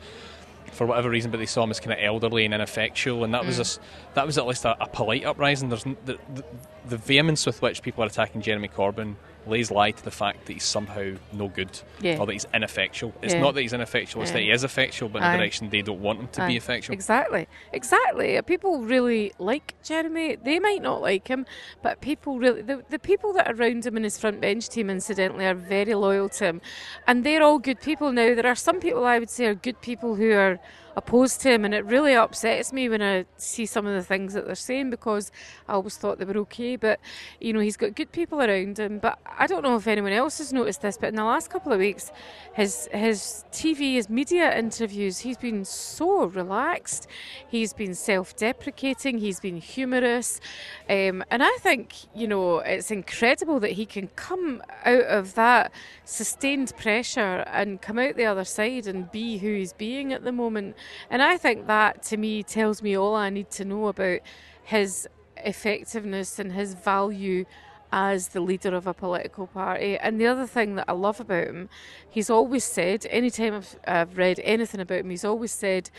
for 0.70 0.86
whatever 0.86 1.10
reason, 1.10 1.32
but 1.32 1.38
they 1.38 1.46
saw 1.46 1.64
him 1.64 1.72
as 1.72 1.80
kind 1.80 1.92
of 1.92 1.98
elderly 2.00 2.44
and 2.44 2.54
ineffectual, 2.54 3.24
and 3.24 3.34
that 3.34 3.42
mm. 3.42 3.46
was 3.46 3.78
a, 3.78 3.80
that 4.14 4.24
was 4.24 4.38
at 4.38 4.46
least 4.46 4.64
a, 4.64 4.80
a 4.80 4.86
polite 4.86 5.24
uprising. 5.24 5.68
There's 5.68 5.84
the, 5.84 5.96
the, 6.04 6.44
the 6.88 6.96
vehemence 6.96 7.44
with 7.44 7.60
which 7.60 7.82
people 7.82 8.04
are 8.04 8.06
attacking 8.06 8.42
Jeremy 8.42 8.68
Corbyn 8.68 9.16
lays 9.46 9.70
lie 9.70 9.90
to 9.90 10.04
the 10.04 10.10
fact 10.10 10.46
that 10.46 10.52
he's 10.52 10.64
somehow 10.64 11.12
no 11.32 11.48
good 11.48 11.80
yeah. 12.00 12.18
or 12.18 12.26
that 12.26 12.32
he's 12.32 12.46
ineffectual. 12.52 13.14
It's 13.22 13.34
yeah. 13.34 13.40
not 13.40 13.54
that 13.54 13.62
he's 13.62 13.72
ineffectual, 13.72 14.22
it's 14.22 14.30
yeah. 14.30 14.38
that 14.38 14.42
he 14.42 14.50
is 14.50 14.64
effectual, 14.64 15.08
but 15.08 15.22
in 15.22 15.28
a 15.28 15.36
direction 15.36 15.70
they 15.70 15.82
don't 15.82 16.00
want 16.00 16.20
him 16.20 16.28
to 16.28 16.42
Aye. 16.42 16.48
be 16.48 16.56
effectual. 16.56 16.94
Exactly. 16.94 17.48
Exactly. 17.72 18.36
Uh, 18.36 18.42
people 18.42 18.82
really 18.82 19.32
like 19.38 19.74
Jeremy. 19.82 20.36
They 20.36 20.58
might 20.58 20.82
not 20.82 21.00
like 21.00 21.28
him, 21.28 21.46
but 21.82 22.00
people 22.00 22.38
really, 22.38 22.62
the, 22.62 22.82
the 22.90 22.98
people 22.98 23.32
that 23.34 23.48
are 23.48 23.54
around 23.54 23.86
him 23.86 23.96
in 23.96 24.04
his 24.04 24.18
front 24.18 24.40
bench 24.40 24.68
team, 24.68 24.90
incidentally, 24.90 25.46
are 25.46 25.54
very 25.54 25.94
loyal 25.94 26.28
to 26.30 26.44
him. 26.44 26.60
And 27.06 27.24
they're 27.24 27.42
all 27.42 27.58
good 27.58 27.80
people 27.80 28.12
now. 28.12 28.34
There 28.34 28.46
are 28.46 28.54
some 28.54 28.80
people 28.80 29.04
I 29.04 29.18
would 29.18 29.30
say 29.30 29.46
are 29.46 29.54
good 29.54 29.80
people 29.80 30.16
who 30.16 30.32
are 30.32 30.58
opposed 30.96 31.42
to 31.42 31.50
him, 31.50 31.64
and 31.64 31.74
it 31.74 31.84
really 31.84 32.14
upsets 32.14 32.72
me 32.72 32.88
when 32.88 33.02
I 33.02 33.26
see 33.36 33.66
some 33.66 33.86
of 33.86 33.94
the 33.94 34.02
things 34.02 34.32
that 34.32 34.46
they're 34.46 34.54
saying 34.54 34.88
because 34.90 35.30
I 35.68 35.74
always 35.74 35.96
thought 35.96 36.18
they 36.18 36.24
were 36.24 36.38
okay. 36.38 36.76
But 36.76 37.00
you 37.40 37.52
know, 37.52 37.60
he's 37.60 37.76
got 37.76 37.94
good 37.94 38.12
people 38.12 38.40
around 38.40 38.78
him. 38.78 38.98
But 38.98 39.18
I 39.38 39.46
don't 39.46 39.62
know 39.62 39.76
if 39.76 39.86
anyone 39.86 40.12
else 40.12 40.38
has 40.38 40.52
noticed 40.52 40.80
this, 40.80 40.96
but 40.96 41.10
in 41.10 41.14
the 41.14 41.24
last 41.24 41.50
couple 41.50 41.72
of 41.72 41.78
weeks, 41.78 42.10
his 42.54 42.88
his 42.92 43.44
TV, 43.52 43.94
his 43.94 44.08
media 44.08 44.56
interviews, 44.58 45.18
he's 45.18 45.36
been 45.36 45.64
so 45.64 46.24
relaxed. 46.24 47.06
He's 47.46 47.74
been 47.74 47.94
self-deprecating. 47.94 49.18
He's 49.18 49.40
been 49.40 49.58
humorous, 49.58 50.40
um, 50.88 51.22
and 51.30 51.42
I 51.42 51.56
think 51.60 51.94
you 52.14 52.26
know 52.26 52.60
it's 52.60 52.90
incredible 52.90 53.60
that 53.60 53.72
he 53.72 53.84
can 53.84 54.08
come 54.16 54.62
out 54.84 55.04
of 55.04 55.34
that 55.34 55.72
sustained 56.04 56.72
pressure 56.78 57.44
and 57.52 57.82
come 57.82 57.98
out 57.98 58.16
the 58.16 58.24
other 58.24 58.44
side 58.44 58.86
and 58.86 59.10
be 59.10 59.38
who 59.38 59.54
he's 59.54 59.74
being 59.74 60.12
at 60.12 60.24
the 60.24 60.32
moment. 60.32 60.74
And 61.10 61.22
I 61.22 61.36
think 61.36 61.66
that 61.66 62.02
to 62.04 62.16
me 62.16 62.42
tells 62.42 62.82
me 62.82 62.96
all 62.96 63.14
I 63.14 63.30
need 63.30 63.50
to 63.52 63.64
know 63.64 63.88
about 63.88 64.20
his 64.62 65.08
effectiveness 65.36 66.38
and 66.38 66.52
his 66.52 66.74
value 66.74 67.44
as 67.92 68.28
the 68.28 68.40
leader 68.40 68.74
of 68.74 68.86
a 68.86 68.94
political 68.94 69.46
party. 69.46 69.96
And 69.96 70.20
the 70.20 70.26
other 70.26 70.46
thing 70.46 70.74
that 70.74 70.86
I 70.88 70.92
love 70.92 71.20
about 71.20 71.46
him, 71.46 71.68
he's 72.08 72.30
always 72.30 72.64
said, 72.64 73.06
anytime 73.10 73.54
I've, 73.54 73.78
I've 73.86 74.18
read 74.18 74.40
anything 74.42 74.80
about 74.80 74.98
him, 74.98 75.10
he's 75.10 75.24
always 75.24 75.52
said, 75.52 75.90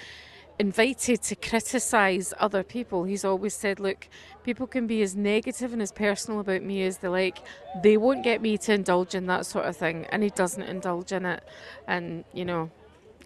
invited 0.60 1.22
to 1.22 1.36
criticise 1.36 2.34
other 2.39 2.63
people. 2.63 3.03
He's 3.03 3.24
always 3.24 3.53
said, 3.53 3.79
look, 3.79 4.08
people 4.44 4.67
can 4.67 4.88
be 4.88 5.01
as 5.01 5.15
negative 5.15 5.72
and 5.72 5.82
as 5.82 5.91
personal 5.91 6.39
about 6.39 6.63
me 6.63 6.84
as 6.84 6.98
they 6.98 7.08
like. 7.08 7.39
They 7.84 7.96
won't 7.96 8.24
get 8.24 8.41
me 8.41 8.58
to 8.60 8.74
indulge 8.74 9.15
in 9.15 9.27
that 9.27 9.46
sort 9.46 9.65
of 9.65 9.77
thing. 9.77 10.06
And 10.10 10.24
he 10.24 10.29
doesn't 10.29 10.63
indulge 10.63 11.12
in 11.12 11.25
it. 11.25 11.44
And, 11.88 12.25
you 12.34 12.46
know, 12.46 12.72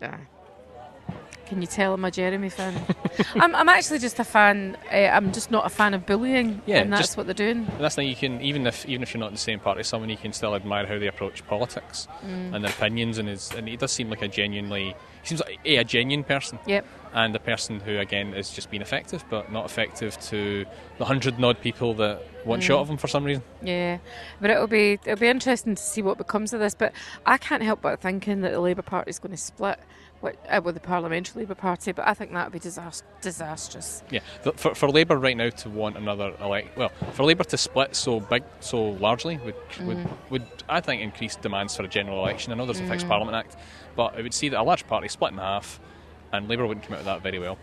yeah. 0.01 0.17
Can 1.51 1.59
you 1.59 1.67
tell 1.67 1.93
I'm 1.93 2.05
a 2.05 2.11
Jeremy 2.11 2.47
fan? 2.47 2.73
I'm, 3.35 3.53
I'm 3.53 3.67
actually 3.67 3.99
just 3.99 4.17
a 4.19 4.23
fan. 4.23 4.77
Uh, 4.89 4.95
I'm 4.95 5.33
just 5.33 5.51
not 5.51 5.65
a 5.65 5.69
fan 5.69 5.93
of 5.93 6.05
bullying, 6.05 6.61
Yeah, 6.65 6.77
and 6.77 6.93
that's 6.93 7.01
just- 7.01 7.17
what 7.17 7.25
they're 7.25 7.33
doing. 7.33 7.67
And 7.69 7.79
that's 7.81 7.95
thing 7.95 8.07
you 8.07 8.15
can 8.15 8.39
even 8.39 8.65
if 8.65 8.85
even 8.85 9.03
if 9.03 9.13
you're 9.13 9.19
not 9.19 9.27
in 9.27 9.33
the 9.33 9.37
same 9.39 9.59
party 9.59 9.81
as 9.81 9.87
someone, 9.89 10.09
you 10.09 10.15
can 10.15 10.31
still 10.31 10.55
admire 10.55 10.87
how 10.87 10.97
they 10.97 11.07
approach 11.07 11.45
politics 11.47 12.07
Mm. 12.25 12.55
and 12.55 12.63
their 12.63 12.71
opinions. 12.71 13.17
And 13.17 13.27
his 13.27 13.51
and 13.51 13.67
he 13.67 13.75
does 13.75 13.91
seem 13.91 14.09
like 14.09 14.21
a 14.21 14.29
genuinely 14.29 14.95
he 15.23 15.27
seems 15.27 15.41
like 15.41 15.59
a, 15.65 15.75
a 15.75 15.83
genuine 15.83 16.23
person 16.23 16.57
Yep. 16.67 16.85
and 17.13 17.35
a 17.35 17.39
person 17.39 17.81
who 17.81 17.97
again 17.99 18.33
is 18.33 18.51
just 18.51 18.69
being 18.71 18.81
effective, 18.81 19.25
but 19.29 19.51
not 19.51 19.65
effective 19.65 20.17
to 20.29 20.65
the 20.99 21.03
hundred 21.05 21.33
and 21.35 21.43
odd 21.43 21.59
people 21.59 21.93
that 21.95 22.21
want 22.45 22.61
Mm. 22.61 22.65
shot 22.65 22.79
of 22.79 22.89
him 22.89 22.95
for 22.95 23.09
some 23.09 23.25
reason. 23.25 23.43
Yeah, 23.61 23.97
but 24.39 24.49
it'll 24.51 24.67
be 24.67 24.93
it'll 25.05 25.19
be 25.19 25.27
interesting 25.27 25.75
to 25.75 25.83
see 25.83 26.01
what 26.01 26.17
becomes 26.17 26.53
of 26.53 26.61
this. 26.61 26.75
But 26.75 26.93
I 27.25 27.37
can't 27.37 27.61
help 27.61 27.81
but 27.81 27.99
thinking 27.99 28.39
that 28.39 28.51
the 28.53 28.61
Labour 28.61 28.83
Party 28.83 29.09
is 29.09 29.19
going 29.19 29.31
to 29.33 29.37
split 29.37 29.77
with, 30.21 30.35
uh, 30.49 30.59
the 30.61 30.79
Parliamentary 30.79 31.41
Labour 31.41 31.55
Party. 31.55 31.91
But 31.91 32.07
I 32.07 32.13
think 32.13 32.31
that 32.33 32.45
would 32.45 32.53
be 32.53 32.59
disast- 32.59 33.03
disastrous. 33.21 34.03
Yeah, 34.09 34.19
for, 34.55 34.75
for 34.75 34.89
Labour 34.89 35.17
right 35.17 35.35
now 35.37 35.49
to 35.49 35.69
want 35.69 35.97
another 35.97 36.33
elect, 36.41 36.77
well, 36.77 36.91
for 37.13 37.23
Labour 37.23 37.43
to 37.45 37.57
split 37.57 37.95
so 37.95 38.19
big, 38.19 38.43
so 38.59 38.81
largely 38.83 39.37
would 39.45 39.55
would, 39.85 39.97
Mm. 39.97 40.09
would 40.29 40.45
I 40.69 40.79
think 40.81 41.01
increase 41.01 41.35
demands 41.35 41.75
for 41.75 41.83
a 41.83 41.87
general 41.87 42.19
election. 42.19 42.53
I 42.53 42.55
know 42.55 42.65
there's 42.65 42.79
a 42.79 42.83
Mm. 42.83 42.89
fixed 42.89 43.07
Parliament 43.07 43.35
Act, 43.35 43.55
but 43.95 44.17
it 44.17 44.23
would 44.23 44.33
see 44.33 44.49
that 44.49 44.59
a 44.59 44.63
large 44.63 44.87
party 44.87 45.07
split 45.07 45.31
in 45.31 45.37
half, 45.37 45.79
and 46.31 46.47
Labour 46.47 46.65
wouldn't 46.67 46.85
come 46.85 46.93
out 46.93 46.99
of 46.99 47.05
that 47.05 47.21
very 47.21 47.39
well. 47.39 47.57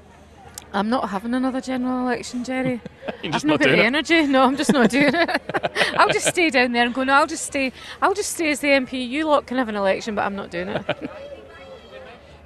I'm 0.75 0.91
not 0.91 1.09
having 1.09 1.33
another 1.33 1.62
general 1.62 2.00
election, 2.07 2.45
Jerry. 2.45 2.83
I've 3.25 3.33
just 3.33 3.45
not 3.47 3.53
not 3.53 3.61
got 3.61 3.65
doing 3.67 3.79
the 3.79 3.85
it. 3.85 3.87
energy. 3.87 4.27
No, 4.27 4.43
I'm 4.43 4.57
just 4.57 4.71
not 4.73 4.91
doing 4.91 5.15
it. 5.15 5.43
I'll 5.97 6.11
just 6.11 6.27
stay 6.27 6.50
down 6.50 6.73
there 6.73 6.85
and 6.85 6.93
go. 6.93 7.05
No, 7.05 7.15
I'll 7.15 7.27
just 7.27 7.47
stay. 7.47 7.73
I'll 8.03 8.12
just 8.12 8.35
stay 8.35 8.50
as 8.50 8.61
the 8.61 8.69
MP. 8.69 9.09
You 9.09 9.25
lot 9.27 9.47
can 9.47 9.57
have 9.57 9.71
an 9.71 9.77
election, 9.77 10.15
but 10.15 10.27
I'm 10.27 10.37
not 10.37 10.50
doing 10.50 10.69
it. 10.69 10.85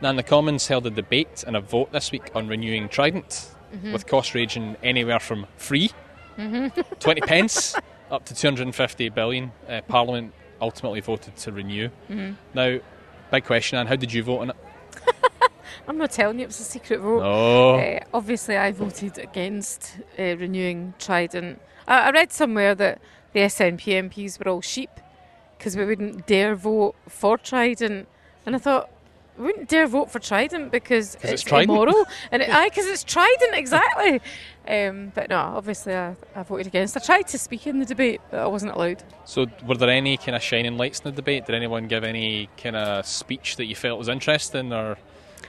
Now, 0.02 0.12
the 0.12 0.23
Commons 0.25 0.66
held 0.66 0.87
a 0.87 0.90
debate 0.90 1.44
and 1.47 1.56
a 1.56 1.61
vote 1.61 1.92
this 1.92 2.11
week 2.12 2.30
on 2.35 2.49
renewing 2.49 2.88
Trident, 2.88 3.49
Mm-hmm. 3.73 3.94
with 3.94 4.06
costs 4.06 4.35
ranging 4.35 4.76
anywhere 4.82 5.18
from 5.18 5.47
free, 5.56 5.90
20 6.37 7.21
pence, 7.23 7.75
up 8.11 8.23
to 8.26 8.35
250 8.35 9.09
billion. 9.09 9.50
Uh, 9.66 9.80
Parliament 9.88 10.35
ultimately 10.61 11.00
voted 11.00 11.35
to 11.37 11.52
renew. 11.52 11.88
Mm-hmm. 12.11 12.32
Now, 12.52 12.78
big 13.30 13.44
question, 13.47 13.78
Anne, 13.78 13.87
how 13.87 13.97
did 13.97 14.12
you 14.12 14.23
vote 14.25 14.40
on 14.40 14.50
it? 14.50 14.56
I'm 15.88 15.97
not 15.97 16.11
telling 16.12 16.38
you. 16.38 16.44
It 16.44 16.49
was 16.49 16.61
a 16.61 16.64
secret 16.64 17.00
vote. 17.00 17.23
Oh, 17.23 17.76
Uh, 17.78 18.00
obviously, 18.12 18.59
I 18.59 18.73
voted 18.73 19.16
against 19.16 19.97
uh, 20.18 20.37
renewing 20.37 20.92
Trident. 20.99 21.59
I, 21.88 22.09
I 22.09 22.11
read 22.11 22.30
somewhere 22.30 22.75
that 22.75 23.00
the 23.32 23.40
SNP 23.40 24.11
MPs 24.11 24.38
were 24.38 24.50
all 24.50 24.61
sheep 24.61 24.90
because 25.56 25.78
we 25.78 25.87
wouldn't 25.87 26.26
dare 26.26 26.54
vote 26.56 26.94
for 27.09 27.38
Trident, 27.38 28.06
and 28.44 28.54
I 28.54 28.59
thought 28.59 28.90
wouldn't 29.39 29.69
dare 29.69 29.87
vote 29.87 30.11
for 30.11 30.19
Trident 30.19 30.71
because 30.71 31.15
'Cause 31.17 31.25
it's 31.25 31.33
it's, 31.33 31.43
Trident. 31.43 31.71
immoral, 31.71 32.05
and 32.33 32.43
it, 32.43 32.49
aye, 32.51 32.69
because 32.69 32.87
it's 32.87 33.03
Trident 33.05 33.55
exactly. 33.55 34.21
Um, 34.69 35.11
but 35.15 35.29
no, 35.29 35.39
obviously, 35.39 35.95
I, 35.95 36.15
I 36.37 36.43
voted 36.45 36.67
against. 36.69 36.97
I 36.97 37.01
tried 37.01 37.27
to 37.29 37.39
speak 37.39 37.67
in 37.67 37.79
the 37.81 37.85
debate, 37.87 38.21
but 38.31 38.41
I 38.41 38.47
wasn't 38.47 38.73
allowed. 38.73 39.03
So, 39.25 39.47
were 39.67 39.75
there 39.77 39.91
any 39.91 40.17
kind 40.17 40.37
of 40.37 40.43
shining 40.43 40.77
lights 40.77 41.01
in 41.01 41.05
the 41.05 41.17
debate? 41.17 41.47
Did 41.47 41.55
anyone 41.57 41.89
give 41.89 42.05
any 42.05 42.49
kind 42.57 42.77
of 42.77 43.05
speech 43.07 43.57
that 43.57 43.65
you 43.65 43.75
felt 43.75 43.99
was 43.99 44.09
interesting 44.09 44.73
or 44.73 44.97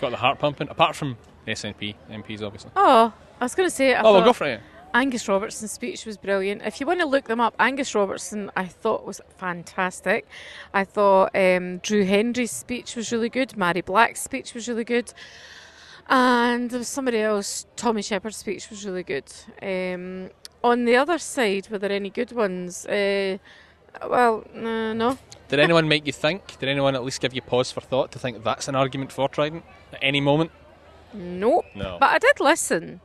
got 0.01 0.09
the 0.11 0.17
heart 0.17 0.39
pumping? 0.39 0.67
Apart 0.69 0.95
from 0.95 1.17
the 1.45 1.51
SNP 1.51 1.93
MPs, 2.09 2.41
obviously. 2.41 2.71
Oh, 2.75 3.13
I 3.39 3.45
was 3.45 3.53
going 3.53 3.67
to 3.69 3.75
say, 3.75 3.93
I 3.93 4.01
oh, 4.01 4.05
well, 4.05 4.13
thought- 4.21 4.25
go 4.25 4.33
for 4.33 4.45
it. 4.47 4.61
Angus 4.93 5.27
Robertson's 5.27 5.71
speech 5.71 6.05
was 6.05 6.17
brilliant. 6.17 6.61
If 6.63 6.79
you 6.79 6.85
want 6.85 6.99
to 6.99 7.05
look 7.05 7.25
them 7.25 7.39
up, 7.39 7.55
Angus 7.59 7.95
Robertson 7.95 8.51
I 8.55 8.65
thought 8.65 9.05
was 9.05 9.21
fantastic. 9.37 10.27
I 10.73 10.83
thought 10.83 11.35
um, 11.35 11.79
Drew 11.79 12.05
Hendry's 12.05 12.51
speech 12.51 12.95
was 12.95 13.11
really 13.11 13.29
good. 13.29 13.49
Mhairi 13.49 13.83
Black's 13.83 14.21
speech 14.21 14.53
was 14.53 14.67
really 14.67 14.83
good. 14.83 15.13
And 16.09 16.69
there 16.69 16.79
was 16.79 16.87
somebody 16.87 17.19
else, 17.19 17.65
Tommy 17.75 18.01
Sheppard's 18.01 18.37
speech 18.37 18.69
was 18.69 18.85
really 18.85 19.03
good. 19.03 19.31
Um, 19.61 20.29
on 20.63 20.85
the 20.85 20.95
other 20.95 21.17
side, 21.17 21.69
were 21.69 21.79
there 21.79 21.91
any 21.91 22.09
good 22.09 22.31
ones? 22.31 22.85
Uh, 22.85 23.37
well, 24.07 24.45
uh, 24.55 24.93
no. 24.93 25.17
Did 25.47 25.59
anyone 25.59 25.87
make 25.87 26.05
you 26.05 26.13
think? 26.13 26.59
Did 26.59 26.69
anyone 26.69 26.95
at 26.95 27.03
least 27.03 27.21
give 27.21 27.33
you 27.33 27.41
pause 27.41 27.71
for 27.71 27.81
thought 27.81 28.11
to 28.11 28.19
think 28.19 28.43
that's 28.43 28.67
an 28.67 28.75
argument 28.75 29.11
for 29.11 29.27
Trident 29.27 29.63
at 29.91 29.99
any 30.01 30.21
moment? 30.21 30.51
Nope. 31.13 31.65
No. 31.75 31.97
But 31.99 32.09
I 32.11 32.19
did 32.19 32.39
listen. 32.39 33.01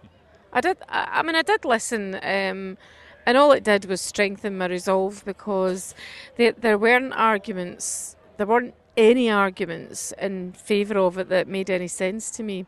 I 0.53 0.61
did. 0.61 0.79
I, 0.89 1.09
I 1.19 1.23
mean, 1.23 1.37
I 1.37 1.43
did 1.43 1.65
listen, 1.65 2.15
um, 2.17 2.79
and 3.27 3.37
all 3.37 3.53
it 3.53 3.65
did 3.65 3.85
was 3.85 4.01
strengthen 4.01 4.59
my 4.59 4.67
resolve 4.67 5.25
because 5.25 5.95
there, 6.37 6.53
there 6.53 6.79
weren't 6.79 7.13
arguments. 7.15 8.17
There 8.37 8.47
weren't 8.47 8.75
any 8.97 9.31
arguments 9.31 10.13
in 10.21 10.53
favour 10.53 10.99
of 10.99 11.19
it 11.19 11.29
that 11.29 11.47
made 11.47 11.71
any 11.71 11.89
sense 11.89 12.31
to 12.33 12.43
me. 12.43 12.67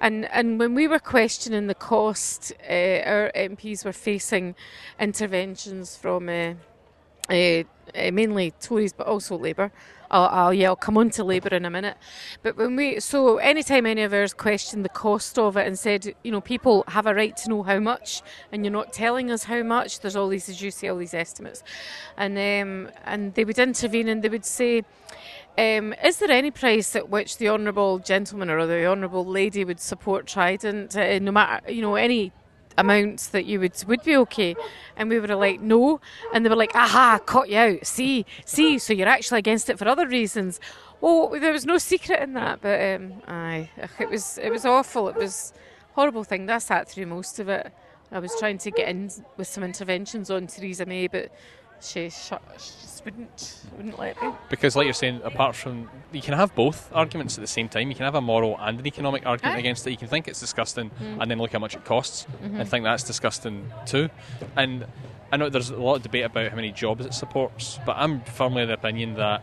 And 0.00 0.26
and 0.26 0.58
when 0.58 0.74
we 0.74 0.88
were 0.88 0.98
questioning 0.98 1.66
the 1.66 1.74
cost, 1.74 2.52
uh, 2.68 3.00
our 3.06 3.32
MPs 3.34 3.84
were 3.84 3.92
facing 3.92 4.54
interventions 4.98 5.96
from. 5.96 6.28
Uh, 6.28 6.54
uh, 7.28 7.62
mainly 8.12 8.52
Tories, 8.60 8.92
but 8.92 9.06
also 9.06 9.36
Labour. 9.36 9.70
I'll, 10.10 10.26
I'll, 10.26 10.54
yeah, 10.54 10.68
I'll 10.68 10.76
come 10.76 10.98
on 10.98 11.10
to 11.10 11.24
Labour 11.24 11.54
in 11.54 11.64
a 11.64 11.70
minute. 11.70 11.96
But 12.42 12.56
when 12.56 12.76
we, 12.76 13.00
so 13.00 13.38
anytime 13.38 13.86
any 13.86 14.02
of 14.02 14.12
ours 14.12 14.34
questioned 14.34 14.84
the 14.84 14.90
cost 14.90 15.38
of 15.38 15.56
it 15.56 15.66
and 15.66 15.78
said, 15.78 16.14
you 16.22 16.32
know, 16.32 16.40
people 16.40 16.84
have 16.88 17.06
a 17.06 17.14
right 17.14 17.36
to 17.38 17.48
know 17.48 17.62
how 17.62 17.78
much, 17.78 18.22
and 18.52 18.64
you're 18.64 18.72
not 18.72 18.92
telling 18.92 19.30
us 19.30 19.44
how 19.44 19.62
much. 19.62 20.00
There's 20.00 20.16
all 20.16 20.28
these, 20.28 20.48
as 20.48 20.60
you 20.60 20.70
say, 20.70 20.88
all 20.88 20.96
these 20.98 21.14
estimates, 21.14 21.62
and 22.16 22.36
um, 22.36 22.92
and 23.04 23.34
they 23.34 23.44
would 23.44 23.58
intervene 23.58 24.08
and 24.08 24.22
they 24.22 24.28
would 24.28 24.44
say. 24.44 24.84
Um, 25.58 25.92
is 26.02 26.18
there 26.18 26.30
any 26.30 26.52
price 26.52 26.94
at 26.94 27.10
which 27.10 27.36
the 27.36 27.48
honourable 27.48 27.98
gentleman 27.98 28.48
or 28.48 28.66
the 28.66 28.86
honourable 28.86 29.26
lady 29.26 29.64
would 29.64 29.80
support 29.80 30.26
Trident, 30.26 30.96
uh, 30.96 31.18
no 31.18 31.32
matter 31.32 31.70
you 31.70 31.82
know 31.82 31.96
any 31.96 32.32
amounts 32.80 33.28
that 33.28 33.44
you 33.44 33.60
would 33.60 33.72
would 33.86 34.02
be 34.02 34.16
okay. 34.16 34.56
And 34.96 35.08
we 35.08 35.20
were 35.20 35.28
like 35.28 35.60
no. 35.60 36.00
And 36.32 36.44
they 36.44 36.50
were 36.50 36.56
like 36.56 36.74
aha 36.74 37.18
caught 37.24 37.48
you 37.48 37.58
out. 37.58 37.86
See 37.86 38.26
see 38.44 38.78
so 38.78 38.92
you're 38.92 39.08
actually 39.08 39.38
against 39.38 39.70
it 39.70 39.78
for 39.78 39.88
other 39.88 40.06
reasons. 40.06 40.60
Oh 41.02 41.38
there 41.38 41.52
was 41.52 41.66
no 41.66 41.78
secret 41.78 42.20
in 42.20 42.32
that 42.34 42.60
but 42.60 42.80
um 42.94 43.22
aye 43.28 43.70
it 43.98 44.10
was 44.10 44.38
it 44.38 44.50
was 44.50 44.64
awful. 44.64 45.08
It 45.08 45.16
was 45.16 45.52
horrible 45.94 46.24
thing 46.24 46.48
I 46.50 46.58
sat 46.58 46.88
through 46.88 47.06
most 47.06 47.38
of 47.38 47.48
it. 47.48 47.72
I 48.12 48.18
was 48.18 48.34
trying 48.38 48.58
to 48.58 48.70
get 48.72 48.88
in 48.88 49.10
with 49.36 49.46
some 49.46 49.62
interventions 49.62 50.30
on 50.30 50.48
Theresa 50.48 50.84
May 50.86 51.06
but 51.06 51.30
she 51.82 52.10
shut 52.10 52.42
she 52.58 52.72
just 52.82 53.04
wouldn't 53.04 53.60
wouldn't 53.76 53.98
let 53.98 54.20
me 54.22 54.30
Because, 54.48 54.76
like 54.76 54.84
you're 54.84 54.92
saying, 54.92 55.20
apart 55.24 55.56
from 55.56 55.88
you 56.12 56.20
can 56.20 56.34
have 56.34 56.54
both 56.54 56.90
arguments 56.92 57.38
at 57.38 57.40
the 57.40 57.46
same 57.46 57.68
time. 57.68 57.88
You 57.88 57.94
can 57.94 58.04
have 58.04 58.14
a 58.14 58.20
moral 58.20 58.58
and 58.60 58.78
an 58.78 58.86
economic 58.86 59.26
argument 59.26 59.56
Aye. 59.56 59.60
against 59.60 59.86
it. 59.86 59.90
You 59.90 59.96
can 59.96 60.08
think 60.08 60.28
it's 60.28 60.40
disgusting 60.40 60.90
mm. 60.90 61.20
and 61.20 61.30
then 61.30 61.38
look 61.38 61.52
how 61.52 61.58
much 61.58 61.74
it 61.74 61.84
costs 61.84 62.26
and 62.42 62.52
mm-hmm. 62.52 62.62
think 62.64 62.84
that's 62.84 63.04
disgusting 63.04 63.70
too. 63.86 64.10
And 64.56 64.86
I 65.32 65.36
know 65.36 65.48
there's 65.48 65.70
a 65.70 65.76
lot 65.76 65.96
of 65.96 66.02
debate 66.02 66.24
about 66.24 66.50
how 66.50 66.56
many 66.56 66.72
jobs 66.72 67.06
it 67.06 67.14
supports, 67.14 67.78
but 67.86 67.96
I'm 67.96 68.20
firmly 68.22 68.62
of 68.62 68.68
the 68.68 68.74
opinion 68.74 69.14
that 69.14 69.42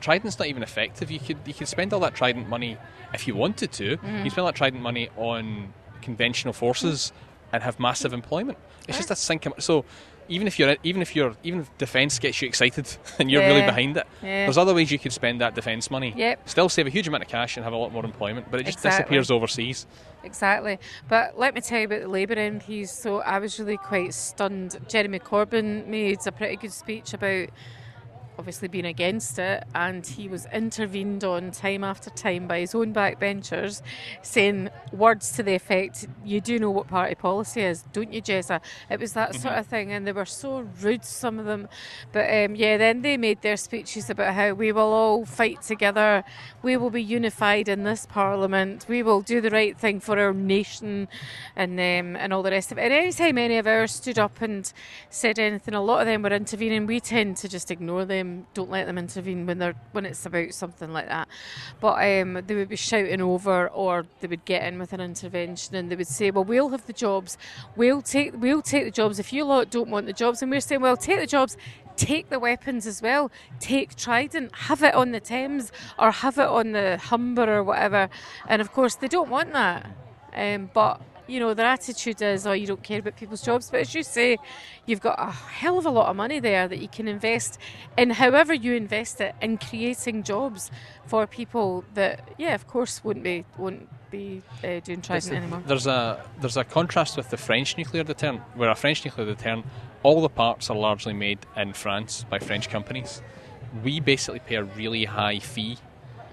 Trident's 0.00 0.38
not 0.38 0.48
even 0.48 0.62
effective. 0.62 1.10
You 1.10 1.20
could 1.20 1.38
you 1.44 1.54
could 1.54 1.68
spend 1.68 1.92
all 1.92 2.00
that 2.00 2.14
Trident 2.14 2.48
money 2.48 2.76
if 3.14 3.28
you 3.28 3.34
wanted 3.34 3.72
to. 3.72 3.84
You 3.84 3.96
mm-hmm. 3.98 4.28
spend 4.28 4.38
all 4.38 4.46
that 4.46 4.56
Trident 4.56 4.82
money 4.82 5.10
on 5.16 5.72
conventional 6.02 6.54
forces 6.54 7.12
mm. 7.12 7.48
and 7.52 7.62
have 7.62 7.78
massive 7.78 8.12
employment. 8.12 8.58
It's 8.88 8.96
just 8.96 9.10
a 9.10 9.16
sink. 9.16 9.46
So 9.58 9.84
even 10.30 10.46
if 10.46 10.58
you're 10.58 10.76
even 10.82 11.02
if 11.02 11.14
you're 11.14 11.34
even 11.42 11.60
if 11.60 11.78
defence 11.78 12.18
gets 12.18 12.40
you 12.40 12.48
excited 12.48 12.86
and 13.18 13.30
you're 13.30 13.42
really 13.42 13.62
behind 13.62 13.96
it, 13.98 14.06
Yeah. 14.22 14.46
there's 14.46 14.56
other 14.56 14.72
ways 14.72 14.90
you 14.90 14.98
could 14.98 15.12
spend 15.12 15.40
that 15.42 15.54
defence 15.54 15.90
money. 15.90 16.14
Yep. 16.16 16.48
Still 16.48 16.68
save 16.70 16.86
a 16.86 16.90
huge 16.90 17.08
amount 17.08 17.24
of 17.24 17.28
cash 17.28 17.56
and 17.56 17.64
have 17.64 17.72
a 17.72 17.76
lot 17.76 17.92
more 17.92 18.04
employment, 18.04 18.46
but 18.50 18.60
it 18.60 18.64
just 18.64 18.78
Exactly. 18.78 19.02
disappears 19.02 19.30
overseas. 19.30 19.86
Exactly. 20.24 20.78
But 21.08 21.38
let 21.38 21.54
me 21.54 21.60
tell 21.60 21.78
you 21.80 21.84
about 21.86 22.00
the 22.02 22.08
Labour 22.08 22.36
MPs. 22.36 22.88
So 22.88 23.20
I 23.20 23.38
was 23.38 23.58
really 23.58 23.76
quite 23.76 24.14
stunned. 24.14 24.78
Jeremy 24.88 25.18
Corbyn 25.18 25.86
made 25.86 26.18
a 26.26 26.32
pretty 26.32 26.56
good 26.56 26.72
speech 26.72 27.12
about 27.12 27.48
obviously 28.38 28.68
been 28.68 28.86
against 28.86 29.38
it, 29.38 29.64
and 29.74 30.06
he 30.06 30.26
was 30.28 30.46
intervened 30.52 31.24
on 31.24 31.50
time 31.50 31.84
after 31.84 32.08
time 32.10 32.46
by 32.46 32.60
his 32.60 32.74
own 32.74 32.94
backbenchers, 32.94 33.82
saying 34.22 34.70
words 34.92 35.32
to 35.32 35.42
the 35.42 35.54
effect, 35.54 36.06
"You 36.24 36.40
do 36.40 36.58
know 36.58 36.70
what 36.70 36.88
party 36.88 37.14
policy 37.14 37.60
is, 37.60 37.84
don't 37.92 38.12
you, 38.12 38.22
Jezza?" 38.22 38.60
It 38.88 38.98
was 38.98 39.12
that 39.12 39.32
mm-hmm. 39.32 39.42
sort 39.42 39.54
of 39.56 39.66
thing, 39.66 39.92
and 39.92 40.06
they 40.06 40.12
were 40.12 40.24
so 40.24 40.66
rude, 40.80 41.04
some 41.04 41.38
of 41.38 41.44
them. 41.44 41.68
But 42.12 42.30
um, 42.32 42.54
yeah, 42.54 42.78
then 42.78 43.02
they 43.02 43.16
made 43.16 43.42
their 43.42 43.56
speeches 43.56 44.08
about 44.08 44.34
how 44.34 44.52
we 44.54 44.72
will 44.72 44.92
all 44.92 45.24
fight 45.26 45.62
together, 45.62 46.24
we 46.62 46.76
will 46.76 46.90
be 46.90 47.02
unified 47.02 47.68
in 47.68 47.84
this 47.84 48.06
parliament, 48.06 48.86
we 48.88 49.02
will 49.02 49.20
do 49.20 49.40
the 49.40 49.50
right 49.50 49.76
thing 49.76 50.00
for 50.00 50.18
our 50.18 50.32
nation, 50.32 51.08
and 51.54 51.72
um, 51.72 52.16
and 52.16 52.32
all 52.32 52.42
the 52.42 52.50
rest 52.50 52.72
of 52.72 52.78
it. 52.78 52.84
And 52.84 52.92
any 52.92 53.12
time 53.12 53.36
any 53.38 53.58
of 53.58 53.66
ours 53.66 53.92
stood 53.92 54.18
up 54.18 54.40
and 54.40 54.72
said 55.10 55.38
anything, 55.38 55.74
a 55.74 55.82
lot 55.82 56.00
of 56.00 56.06
them 56.06 56.22
were 56.22 56.32
intervening. 56.32 56.86
We 56.86 57.00
tend 57.00 57.36
to 57.38 57.48
just 57.48 57.70
ignore 57.70 58.04
them 58.04 58.19
don't 58.54 58.70
let 58.70 58.86
them 58.86 58.98
intervene 58.98 59.46
when 59.46 59.58
they're 59.58 59.74
when 59.92 60.06
it's 60.06 60.24
about 60.26 60.52
something 60.54 60.92
like 60.92 61.08
that. 61.08 61.28
But 61.80 61.94
um, 62.04 62.42
they 62.46 62.54
would 62.54 62.68
be 62.68 62.76
shouting 62.76 63.20
over, 63.20 63.68
or 63.68 64.06
they 64.20 64.28
would 64.28 64.44
get 64.44 64.64
in 64.64 64.78
with 64.78 64.92
an 64.92 65.00
intervention, 65.00 65.74
and 65.74 65.90
they 65.90 65.96
would 65.96 66.06
say, 66.06 66.30
"Well, 66.30 66.44
we'll 66.44 66.70
have 66.70 66.86
the 66.86 66.92
jobs. 66.92 67.38
We'll 67.76 68.02
take 68.02 68.40
we'll 68.40 68.62
take 68.62 68.84
the 68.84 68.90
jobs. 68.90 69.18
If 69.18 69.32
you 69.32 69.44
lot 69.44 69.70
don't 69.70 69.90
want 69.90 70.06
the 70.06 70.12
jobs, 70.12 70.42
and 70.42 70.50
we're 70.50 70.60
saying, 70.60 70.80
well, 70.80 70.96
take 70.96 71.20
the 71.20 71.26
jobs." 71.26 71.56
Take 71.96 72.30
the 72.30 72.38
weapons 72.38 72.86
as 72.86 73.02
well. 73.02 73.30
Take 73.58 73.94
Trident, 73.94 74.54
have 74.54 74.82
it 74.82 74.94
on 74.94 75.10
the 75.10 75.20
Thames 75.20 75.70
or 75.98 76.10
have 76.10 76.38
it 76.38 76.46
on 76.46 76.72
the 76.72 76.96
Humber 76.96 77.58
or 77.58 77.62
whatever. 77.62 78.08
And 78.48 78.62
of 78.62 78.72
course, 78.72 78.94
they 78.94 79.08
don't 79.08 79.28
want 79.28 79.52
that. 79.52 79.86
Um, 80.34 80.70
but 80.72 81.02
you 81.30 81.40
know, 81.40 81.54
their 81.54 81.66
attitude 81.66 82.20
is, 82.20 82.46
oh, 82.46 82.52
you 82.52 82.66
don't 82.66 82.82
care 82.82 82.98
about 82.98 83.16
people's 83.16 83.42
jobs. 83.42 83.70
But 83.70 83.80
as 83.80 83.94
you 83.94 84.02
say, 84.02 84.36
you've 84.86 85.00
got 85.00 85.18
a 85.18 85.30
hell 85.30 85.78
of 85.78 85.86
a 85.86 85.90
lot 85.90 86.08
of 86.08 86.16
money 86.16 86.40
there 86.40 86.66
that 86.66 86.78
you 86.78 86.88
can 86.88 87.06
invest 87.06 87.58
in 87.96 88.10
however 88.10 88.52
you 88.52 88.74
invest 88.74 89.20
it 89.20 89.34
in 89.40 89.58
creating 89.58 90.24
jobs 90.24 90.70
for 91.06 91.26
people 91.26 91.84
that, 91.94 92.28
yeah, 92.38 92.54
of 92.54 92.66
course, 92.66 93.02
wouldn't 93.04 93.24
be 93.24 93.44
wouldn't 93.56 93.88
be 94.10 94.42
uh, 94.64 94.80
doing 94.80 95.00
Trident 95.00 95.32
anymore. 95.32 95.62
There's 95.66 95.86
a 95.86 96.24
there's 96.40 96.56
a 96.56 96.64
contrast 96.64 97.16
with 97.16 97.30
the 97.30 97.36
French 97.36 97.76
nuclear 97.76 98.02
deterrent, 98.02 98.40
where 98.56 98.70
a 98.70 98.74
French 98.74 99.04
nuclear 99.04 99.26
deterrent, 99.26 99.66
all 100.02 100.20
the 100.20 100.28
parts 100.28 100.68
are 100.70 100.76
largely 100.76 101.12
made 101.12 101.38
in 101.56 101.72
France 101.72 102.24
by 102.28 102.38
French 102.38 102.68
companies. 102.68 103.22
We 103.84 104.00
basically 104.00 104.40
pay 104.40 104.56
a 104.56 104.64
really 104.64 105.04
high 105.04 105.38
fee 105.38 105.78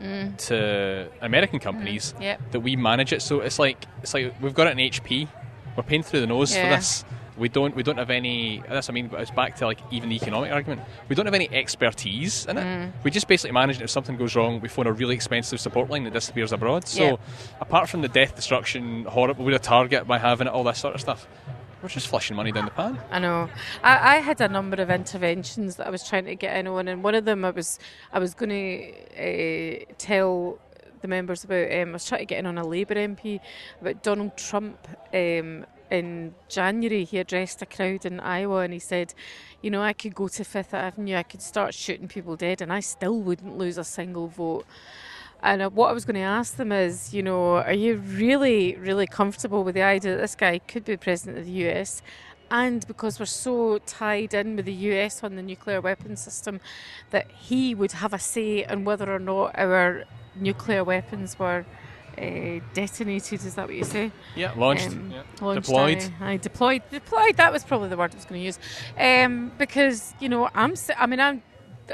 mm. 0.01 0.38
to 0.48 1.10
American 1.22 1.60
companies 1.60 2.13
mm. 2.18 2.22
yep. 2.22 2.51
that 2.51 2.60
we 2.60 2.75
manage 2.75 3.13
it. 3.13 3.22
So 3.22 3.42
it's 3.42 3.60
like 3.60 3.86
it's 4.01 4.13
like 4.13 4.34
we've 4.42 4.54
got 4.54 4.68
it 4.68 4.77
in 4.80 4.92
HP. 4.92 5.27
We're 5.75 5.84
paying 5.84 6.04
through 6.04 6.22
the 6.22 6.27
nose 6.27 6.56
yeah. 6.56 6.63
for 6.63 6.75
this. 6.75 7.06
We 7.38 7.50
don't 7.50 7.75
we 7.75 7.84
don't 7.84 7.98
have 7.98 8.10
any. 8.10 8.63
That's 8.68 8.89
I 8.89 8.94
mean. 8.94 9.12
It's 9.13 9.30
back 9.30 9.56
to 9.58 9.66
like 9.68 9.80
even 9.92 10.10
the 10.10 10.16
economic 10.16 10.51
argument. 10.51 10.82
We 11.08 11.16
don't 11.16 11.27
have 11.27 11.36
any 11.36 11.50
expertise 11.51 12.48
in 12.48 12.58
it. 12.58 12.63
Mm. 12.63 12.92
We 13.04 13.12
just 13.12 13.27
basically 13.27 13.54
manage 13.54 13.77
it. 13.77 13.84
If 13.84 13.92
something 13.92 14.18
goes 14.18 14.36
wrong, 14.36 14.60
we 14.60 14.68
phone 14.70 14.88
a 14.88 14.92
really 14.92 15.13
expensive 15.13 15.60
support 15.60 15.89
line 15.89 16.04
that 16.06 16.13
disappears 16.13 16.51
abroad. 16.51 16.88
So 16.88 17.20
apart 17.62 17.89
from 17.89 18.01
the 18.01 18.08
death, 18.08 18.36
destruction, 18.36 19.06
horrible, 19.06 19.46
we're 19.46 19.56
a 19.56 19.60
target 19.60 20.08
by 20.08 20.18
having 20.18 20.48
it, 20.48 20.54
all 20.54 20.63
this 20.63 20.80
sort 20.80 20.96
of 20.96 21.01
stuff. 21.01 21.27
We're 21.88 21.94
just 21.94 22.10
flushing 22.10 22.36
money 22.36 22.51
down 22.51 22.65
the 22.65 22.72
pan. 22.72 23.00
I 23.12 23.20
know. 23.20 23.50
I, 23.82 24.15
I, 24.15 24.17
had 24.17 24.41
a 24.41 24.50
number 24.50 24.75
of 24.82 24.89
interventions 24.89 25.77
that 25.77 25.88
I 25.88 25.89
was 25.89 26.06
trying 26.06 26.25
to 26.25 26.36
get 26.36 26.58
in 26.58 26.67
on, 26.67 26.89
and 26.89 27.01
one 27.01 27.15
of 27.15 27.24
them 27.24 27.46
I 27.46 27.51
was 27.51 27.79
I 28.12 28.20
was 28.20 28.34
going 28.34 28.50
to 28.50 28.91
uh, 29.15 29.94
tell 29.98 30.60
the 31.00 31.08
members 31.08 31.46
about. 31.46 31.72
Um, 31.72 31.89
I 31.91 31.91
was 31.94 32.06
trying 32.06 32.20
to 32.20 32.25
get 32.25 32.39
in 32.39 32.46
on 32.46 32.58
a 32.58 32.67
Labour 32.67 32.96
MP 32.96 33.39
about 33.79 34.03
Donald 34.03 34.36
Trump. 34.36 34.86
Um, 35.13 35.65
in 35.89 36.36
January, 36.50 37.06
he 37.06 37.20
addressed 37.20 37.62
a 37.62 37.65
crowd 37.65 38.06
in 38.06 38.20
Iowa 38.20 38.58
and 38.58 38.74
he 38.74 38.79
said, 38.79 39.13
You 39.62 39.72
know, 39.72 39.82
I 39.82 39.94
could 39.94 40.13
go 40.13 40.27
to 40.27 40.44
Fifth 40.44 40.74
Avenue, 40.74 41.15
I 41.15 41.24
could 41.24 41.41
start 41.41 41.74
shooting 41.74 42.10
people 42.10 42.36
dead, 42.36 42.62
and 42.62 42.74
I 42.74 42.82
still 42.82 43.22
wouldn't 43.22 43.58
lose 43.58 43.77
a 43.77 43.86
single 43.86 44.27
vote. 44.27 44.65
And 45.44 45.62
uh, 45.62 45.70
what 45.70 45.89
I 45.89 45.94
was 45.94 46.06
going 46.06 46.15
to 46.15 46.22
ask 46.22 46.56
them 46.56 46.72
is, 46.72 47.13
you 47.13 47.22
know, 47.22 47.58
are 47.58 47.74
you 47.74 47.98
really, 47.98 48.75
really 48.75 49.08
comfortable 49.08 49.63
with 49.63 49.75
the 49.75 49.84
idea 49.84 50.15
that 50.15 50.22
this 50.22 50.36
guy 50.36 50.60
could 50.60 50.86
be 50.86 50.98
president 50.98 51.38
of 51.38 51.46
the 51.46 51.70
US? 51.70 52.01
And 52.50 52.88
because 52.88 53.20
we're 53.20 53.25
so 53.25 53.77
tied 53.79 54.34
in 54.34 54.56
with 54.56 54.65
the 54.65 54.74
US 54.74 55.24
on 55.24 55.36
the 55.36 55.41
nuclear 55.41 55.82
weapons 55.82 56.22
system, 56.22 56.60
that 57.12 57.29
he 57.29 57.75
would 57.75 57.91
have 57.94 58.13
a 58.13 58.20
say 58.20 58.65
in 58.65 58.86
whether 58.86 59.13
or 59.13 59.20
not 59.20 59.58
our 59.58 60.06
nuclear 60.36 60.84
weapons 60.84 61.38
were 61.38 61.66
uh, 62.18 62.59
detonated. 62.74 63.46
Is 63.46 63.55
that 63.55 63.68
what 63.68 63.75
you 63.75 63.83
say? 63.83 64.12
Yeah, 64.35 64.53
launched, 64.55 64.88
um, 64.88 65.12
yeah. 65.12 65.24
launched 65.42 65.68
deployed. 65.68 66.12
I, 66.20 66.31
I, 66.31 66.38
deployed, 66.38 66.81
deployed. 66.90 67.38
That 67.38 67.51
was 67.51 67.64
probably 67.64 67.90
the 67.90 67.98
word 67.98 68.12
I 68.14 68.16
was 68.16 68.25
going 68.25 68.42
to 68.42 68.46
use, 68.46 68.59
um, 68.98 69.51
because 69.57 70.14
you 70.20 70.29
know 70.29 70.50
I'm. 70.55 70.74
I 70.98 71.05
mean, 71.05 71.20
I'm 71.20 71.44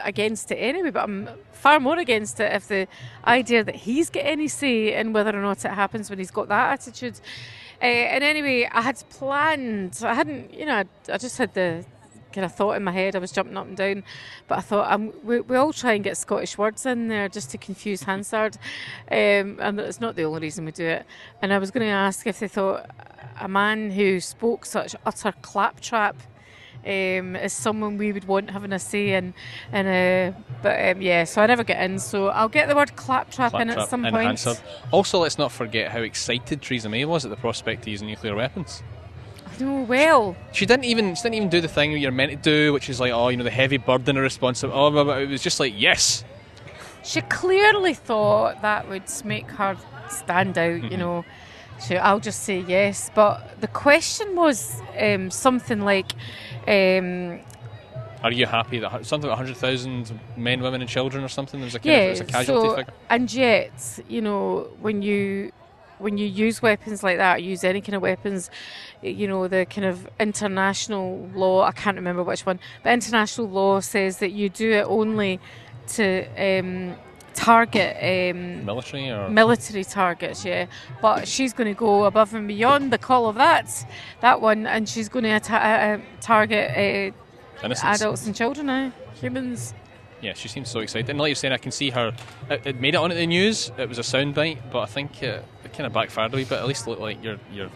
against 0.04 0.52
it 0.52 0.56
anyway, 0.56 0.92
but 0.92 1.04
I'm 1.04 1.30
far 1.52 1.80
more 1.80 1.98
against 1.98 2.40
it 2.40 2.52
if 2.54 2.68
the 2.68 2.88
idea 3.26 3.64
that 3.64 3.76
he's 3.76 4.10
got 4.10 4.26
any 4.26 4.48
say 4.48 4.96
in 4.96 5.14
whether 5.14 5.38
or 5.38 5.42
not 5.42 5.64
it 5.64 5.72
happens 5.72 6.10
when 6.10 6.20
he's 6.20 6.32
got 6.32 6.48
that 6.50 6.74
attitude. 6.74 7.20
Uh, 7.82 7.86
and 7.86 8.24
anyway, 8.24 8.70
I 8.72 8.82
had 8.82 9.04
planned, 9.10 10.00
I 10.04 10.14
hadn't, 10.14 10.54
you 10.54 10.66
know, 10.66 10.76
I, 10.76 10.86
I 11.12 11.18
just 11.18 11.38
had 11.38 11.54
the 11.54 11.86
kind 12.34 12.46
of 12.46 12.54
thought 12.54 12.74
in 12.74 12.84
my 12.84 12.92
head. 12.92 13.16
I 13.16 13.20
was 13.20 13.32
jumping 13.32 13.56
up 13.56 13.68
and 13.68 13.78
down, 13.78 14.04
but 14.48 14.58
I 14.58 14.62
thought 14.62 14.92
um, 14.92 15.14
we, 15.24 15.40
we 15.42 15.56
all 15.56 15.72
try 15.72 15.94
and 15.94 16.04
get 16.04 16.18
Scottish 16.18 16.58
words 16.58 16.86
in 16.86 17.08
there 17.08 17.30
just 17.30 17.52
to 17.52 17.58
confuse 17.58 18.04
Hansard, 18.04 18.58
um, 19.12 19.60
and 19.62 19.80
it's 19.80 20.02
not 20.02 20.16
the 20.16 20.26
only 20.26 20.42
reason 20.42 20.66
we 20.66 20.72
do 20.72 20.86
it. 20.86 21.06
And 21.42 21.54
I 21.54 21.60
was 21.60 21.72
going 21.72 21.86
to 21.86 21.92
ask 21.92 22.28
if 22.28 22.40
they 22.40 22.48
thought 22.48 22.90
a 23.40 23.48
man 23.48 23.92
who 23.92 24.20
spoke 24.20 24.66
such 24.66 24.96
utter 25.06 25.34
claptrap 25.42 26.18
um, 26.86 27.36
is 27.36 27.54
someone 27.54 27.98
we 27.98 28.12
would 28.12 28.26
want 28.26 28.50
having 28.50 28.74
a 28.74 28.80
say 28.80 29.14
in. 29.14 29.34
in 29.72 29.88
uh, 29.88 30.34
but 30.62 30.90
um, 30.90 31.02
yeah, 31.02 31.24
so 31.24 31.42
I 31.42 31.48
never 31.48 31.64
get 31.64 31.82
in. 31.84 32.00
So 32.00 32.28
I'll 32.28 32.50
get 32.50 32.68
the 32.68 32.76
word 32.76 32.96
claptrap, 32.96 33.52
claptrap 33.52 33.62
in 33.62 33.70
at 33.70 33.90
some 33.90 34.04
point. 34.04 34.28
Answered. 34.28 34.60
Also, 34.92 35.20
let's 35.20 35.38
not 35.38 35.52
forget 35.52 35.92
how 35.92 36.00
excited 36.02 36.62
Theresa 36.62 36.90
May 36.90 37.06
was 37.06 37.26
at 37.26 37.32
the 37.32 37.38
prospect 37.38 37.84
of 37.84 37.88
using 37.88 38.08
nuclear 38.08 38.36
weapons. 38.36 38.84
No, 39.60 39.82
well, 39.82 40.36
she 40.52 40.66
didn't 40.66 40.86
even 40.86 41.16
she 41.16 41.24
didn't 41.24 41.36
even 41.36 41.50
do 41.50 41.62
the 41.62 41.68
thing 41.68 41.92
you're 41.94 42.12
meant 42.12 42.32
to 42.32 42.38
do, 42.38 42.74
which 42.74 42.90
is 42.90 43.00
like, 43.00 43.12
oh, 43.12 43.30
you 43.30 43.38
know, 43.38 43.44
the 43.44 43.52
heavy 43.52 43.78
burden 43.78 44.18
of 44.18 44.24
responsibility. 44.24 44.98
Oh, 44.98 45.10
it 45.20 45.30
was 45.30 45.44
just 45.44 45.60
like, 45.60 45.74
yes. 45.76 46.24
She 47.04 47.22
clearly 47.22 47.94
thought 47.94 48.62
that 48.62 48.90
would 48.90 49.04
make 49.26 49.50
her 49.52 49.78
stand 50.10 50.58
out. 50.58 50.82
Mm-hmm. 50.82 50.92
You 50.92 50.98
know, 50.98 51.26
so 51.80 51.96
I'll 51.96 52.20
just 52.20 52.44
say 52.44 52.60
yes. 52.60 53.10
But 53.14 53.62
the 53.62 53.68
question 53.68 54.36
was 54.36 54.82
um, 55.00 55.32
something 55.32 55.82
like. 55.82 56.14
Um, 56.68 57.40
are 58.24 58.32
you 58.32 58.46
happy 58.46 58.80
that 58.80 59.06
something 59.06 59.30
like 59.30 59.38
100,000 59.38 60.18
men, 60.38 60.62
women, 60.62 60.80
and 60.80 60.90
children 60.90 61.26
or 61.26 61.28
something? 61.28 61.60
There's 61.60 61.76
a, 61.76 61.80
kind 61.80 61.92
yeah, 61.92 62.00
of, 62.04 62.22
a 62.22 62.24
casualty 62.24 62.70
so, 62.70 62.76
figure. 62.78 62.94
And 63.10 63.34
yet, 63.34 64.00
you 64.08 64.22
know, 64.22 64.70
when 64.80 65.02
you 65.02 65.52
when 66.00 66.18
you 66.18 66.28
use 66.28 66.62
weapons 66.62 67.04
like 67.04 67.18
that, 67.18 67.44
use 67.44 67.64
any 67.64 67.82
kind 67.82 67.96
of 67.96 68.02
weapons, 68.02 68.50
you 69.02 69.28
know, 69.28 69.48
the 69.48 69.66
kind 69.66 69.86
of 69.86 70.08
international 70.20 71.30
law, 71.34 71.64
I 71.64 71.72
can't 71.72 71.96
remember 71.96 72.24
which 72.24 72.46
one, 72.46 72.60
but 72.84 72.94
international 72.94 73.50
law 73.50 73.80
says 73.80 74.18
that 74.18 74.32
you 74.32 74.50
do 74.50 74.72
it 74.72 74.84
only 74.84 75.40
to 75.88 76.26
um, 76.38 76.96
target 77.44 77.98
um, 78.02 78.66
military 78.66 79.10
or 79.10 79.30
military 79.30 79.84
targets. 79.84 80.46
Yeah, 80.46 80.68
but 81.02 81.28
she's 81.28 81.54
going 81.54 81.74
to 81.74 81.78
go 81.78 82.06
above 82.06 82.34
and 82.34 82.48
beyond 82.48 82.92
the 82.92 82.98
call 82.98 83.28
of 83.28 83.36
that 83.36 83.86
that 84.22 84.42
one, 84.42 84.66
and 84.68 84.88
she's 84.88 85.10
going 85.10 85.24
to 85.24 85.54
uh, 85.54 85.58
uh, 85.58 86.00
target 86.22 87.14
uh, 87.64 87.74
adults 87.84 88.26
and 88.26 88.36
children 88.36 88.68
now, 88.68 88.92
humans. 89.16 89.74
Yeah, 90.22 90.34
she 90.34 90.48
seems 90.48 90.70
so 90.70 90.80
excited. 90.80 91.10
And 91.10 91.20
like 91.20 91.30
you're 91.30 91.36
saying, 91.36 91.54
I 91.54 91.58
can 91.58 91.72
see 91.72 91.90
her. 91.90 92.14
It, 92.50 92.66
it 92.66 92.80
made 92.80 92.96
it 92.96 92.98
onto 92.98 93.16
the 93.16 93.28
news. 93.28 93.72
It 93.78 93.90
was 93.90 94.00
a 94.00 94.04
soundbite, 94.04 94.72
but 94.72 94.80
I 94.80 94.86
think 94.86 95.22
it, 95.22 95.44
it 95.66 95.74
kind 95.74 95.86
of 95.86 95.92
backfired 95.92 96.34
a 96.34 96.38
wee 96.38 96.46
bit. 96.46 96.60
At 96.60 96.68
least 96.68 96.88
it 96.88 96.92
looked 96.92 97.02
like 97.02 97.22
you're 97.22 97.40
you're 97.52 97.70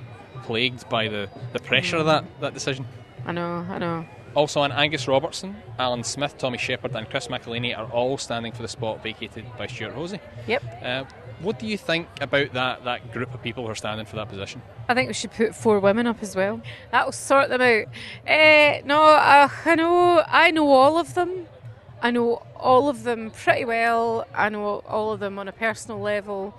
plagued 0.44 0.88
by 0.88 1.10
the, 1.10 1.30
the 1.52 1.60
pressure 1.60 1.98
mm. 1.98 2.02
of 2.02 2.06
that, 2.06 2.24
that 2.40 2.54
decision. 2.54 2.86
I 3.26 3.34
know, 3.34 3.66
I 3.70 3.78
know. 3.80 4.06
Also 4.36 4.62
on 4.62 4.72
Angus 4.72 5.08
Robertson, 5.08 5.56
Alyn 5.80 6.06
Smith, 6.06 6.38
Tommy 6.38 6.58
Sheppard, 6.58 6.96
and 6.96 7.10
Chris 7.10 7.28
McEleny 7.28 7.78
are 7.78 7.90
all 7.92 8.18
standing 8.18 8.52
for 8.52 8.62
the 8.62 8.68
spot 8.68 9.02
vacated 9.02 9.46
by 9.58 9.68
Stuart 9.68 9.94
Hosie. 9.94 10.20
Yep. 10.48 10.63
Uh, 10.84 11.04
what 11.40 11.60
do 11.60 11.68
you 11.68 11.78
think 11.78 12.08
about 12.20 12.54
that, 12.54 12.84
that 12.84 13.12
group 13.12 13.34
of 13.34 13.42
people 13.42 13.63
who 13.63 13.70
are 13.70 13.76
standing 13.76 14.06
for 14.06 14.16
that 14.16 14.30
position? 14.30 14.62
I 14.90 14.94
think 14.94 15.08
we 15.08 15.13
should 15.13 15.32
put 15.32 15.56
four 15.56 15.80
women 15.80 16.08
up 16.08 16.22
as 16.22 16.36
well. 16.36 16.62
That'll 16.92 17.12
sort 17.12 17.50
them 17.50 17.62
out. 17.62 17.86
Uh, 18.28 18.82
no, 18.86 19.04
uh, 19.04 19.50
I 19.66 19.76
know 19.76 20.24
I 20.28 20.52
know 20.52 20.72
all 20.72 20.98
of 20.98 21.13
them. 21.13 21.48
I 22.02 22.12
know 22.12 22.44
all 22.56 22.90
of 22.90 23.04
them 23.04 23.32
pretty 23.32 23.66
well. 23.66 24.28
I 24.34 24.50
know 24.50 24.84
all 24.88 25.12
of 25.12 25.20
them 25.20 25.38
on 25.38 25.48
a 25.48 25.52
personal 25.52 26.00
level. 26.00 26.58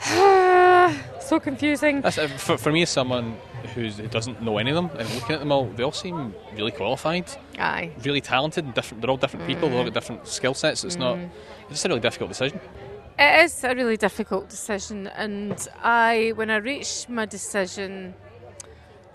so 0.00 1.40
confusing. 1.42 2.04
Uh, 2.04 2.10
for, 2.10 2.56
for 2.56 2.72
me, 2.72 2.82
as 2.82 2.90
someone 2.90 3.36
who 3.74 3.90
doesn't 4.08 4.42
know 4.42 4.58
any 4.58 4.70
of 4.70 4.76
them, 4.76 4.90
and 4.98 5.08
looking 5.14 5.34
at 5.34 5.40
them 5.40 5.52
all, 5.52 5.66
they 5.66 5.82
all 5.82 5.92
seem 5.92 6.34
really 6.54 6.70
qualified. 6.70 7.30
Aye. 7.58 7.92
Really 8.04 8.20
talented 8.20 8.64
and 8.64 8.74
different. 8.74 9.00
They're 9.00 9.10
all 9.10 9.16
different 9.16 9.44
mm. 9.44 9.48
people. 9.48 9.68
They've 9.68 9.78
all 9.78 9.84
got 9.84 9.94
different 9.94 10.26
skill 10.26 10.54
sets. 10.54 10.84
It's 10.84 10.96
mm. 10.96 11.00
not. 11.00 11.18
It's 11.70 11.84
a 11.84 11.88
really 11.88 12.00
difficult 12.00 12.30
decision. 12.30 12.60
It 13.18 13.44
is 13.44 13.64
a 13.64 13.74
really 13.74 13.96
difficult 13.96 14.48
decision, 14.48 15.08
and 15.08 15.68
I, 15.82 16.32
when 16.36 16.50
I 16.50 16.56
reach 16.56 17.08
my 17.08 17.26
decision, 17.26 18.14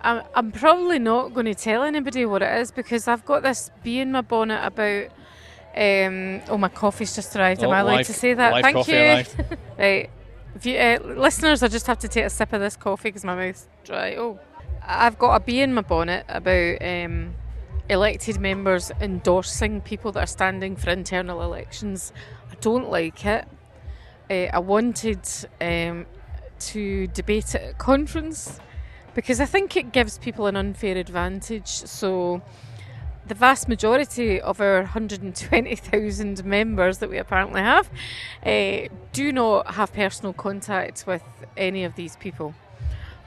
I'm, 0.01 0.23
I'm 0.36 0.51
probably 0.51 0.99
not 0.99 1.34
going 1.34 1.45
to 1.45 1.56
tell 1.56 1.84
anybody 1.84 2.25
what 2.25 2.41
it 2.41 2.60
is 2.60 2.71
because 2.71 3.08
I've 3.08 3.23
got 3.23 3.43
this 3.43 3.71
bee 3.82 3.99
in 3.99 4.12
my 4.12 4.21
bonnet 4.21 4.62
about 4.63 5.10
Um, 5.75 6.41
oh, 6.49 6.58
my 6.58 6.69
coffee's 6.69 7.15
just 7.15 7.36
arrived. 7.36 7.63
Am 7.63 7.69
Oh, 7.69 7.71
I 7.71 7.79
allowed 7.79 8.06
to 8.06 8.13
say 8.13 8.34
that? 8.36 8.62
Thank 8.62 8.88
you. 8.88 9.58
right. 9.77 10.10
You, 10.62 10.78
uh, 10.78 11.00
listeners, 11.04 11.63
I 11.63 11.68
just 11.68 11.88
have 11.88 12.00
to 12.00 12.08
take 12.08 12.26
a 12.26 12.30
sip 12.30 12.54
of 12.54 12.62
this 12.62 12.76
coffee 12.76 13.10
because 13.10 13.26
my 13.26 13.36
mouth's 13.36 13.68
dry. 13.84 14.16
Oh, 14.16 14.39
I've 14.86 15.18
got 15.18 15.36
a 15.36 15.39
bee 15.39 15.62
in 15.62 15.74
my 15.74 15.82
bonnet 15.82 16.26
about 16.30 16.82
um, 16.82 17.34
elected 17.89 18.39
members 18.39 18.92
endorsing 19.02 19.82
people 19.82 20.12
that 20.12 20.24
are 20.24 20.28
standing 20.28 20.76
for 20.76 20.92
internal 20.92 21.42
elections. 21.42 22.13
I 22.52 22.56
don't 22.62 22.89
like 22.89 23.26
it. 23.26 23.48
Uh, 24.30 24.48
I 24.54 24.60
wanted 24.60 25.28
um, 25.60 26.06
to 26.60 27.08
debate 27.08 27.56
it 27.56 27.62
at 27.62 27.78
conference 27.78 28.60
because 29.16 29.39
I 29.39 29.46
think 29.46 29.76
it 29.76 29.92
gives 29.92 30.18
people 30.18 30.48
an 30.48 30.56
unfair 30.56 30.98
advantage. 30.98 31.68
So, 31.68 32.42
the 33.27 33.36
vast 33.36 33.67
majority 33.67 34.39
of 34.41 34.59
our 34.59 34.79
120,000 34.81 36.45
members 36.45 36.97
that 36.97 37.09
we 37.09 37.17
apparently 37.17 37.62
have 37.62 37.89
uh, 38.45 38.88
do 39.13 39.31
not 39.31 39.75
have 39.75 39.93
personal 39.93 40.33
contact 40.33 41.05
with 41.07 41.23
any 41.55 41.83
of 41.83 41.95
these 41.95 42.15
people. 42.17 42.53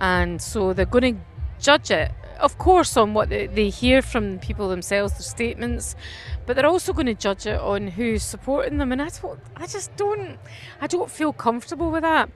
And 0.00 0.40
so 0.42 0.72
they're 0.72 0.85
going 0.85 1.16
to 1.16 1.20
judge 1.61 1.90
it, 1.90 2.12
of 2.38 2.59
course, 2.59 2.96
on 2.96 3.14
what 3.14 3.30
they, 3.30 3.70
hear 3.70 4.02
from 4.02 4.38
people 4.38 4.68
themselves, 4.68 5.14
their 5.14 5.22
statements, 5.22 5.96
but 6.44 6.56
they're 6.56 6.66
also 6.66 6.92
going 6.92 7.06
to 7.06 7.14
judge 7.14 7.46
it 7.46 7.59
on 7.59 7.88
who's 7.88 8.22
supporting 8.22 8.78
them. 8.78 8.92
And 8.92 9.00
I, 9.00 9.09
don't, 9.22 9.40
I 9.56 9.66
just 9.66 9.96
don't, 9.96 10.38
I 10.80 10.87
don't 10.87 11.11
feel 11.11 11.32
comfortable 11.32 11.90
with 11.90 12.02
that. 12.02 12.30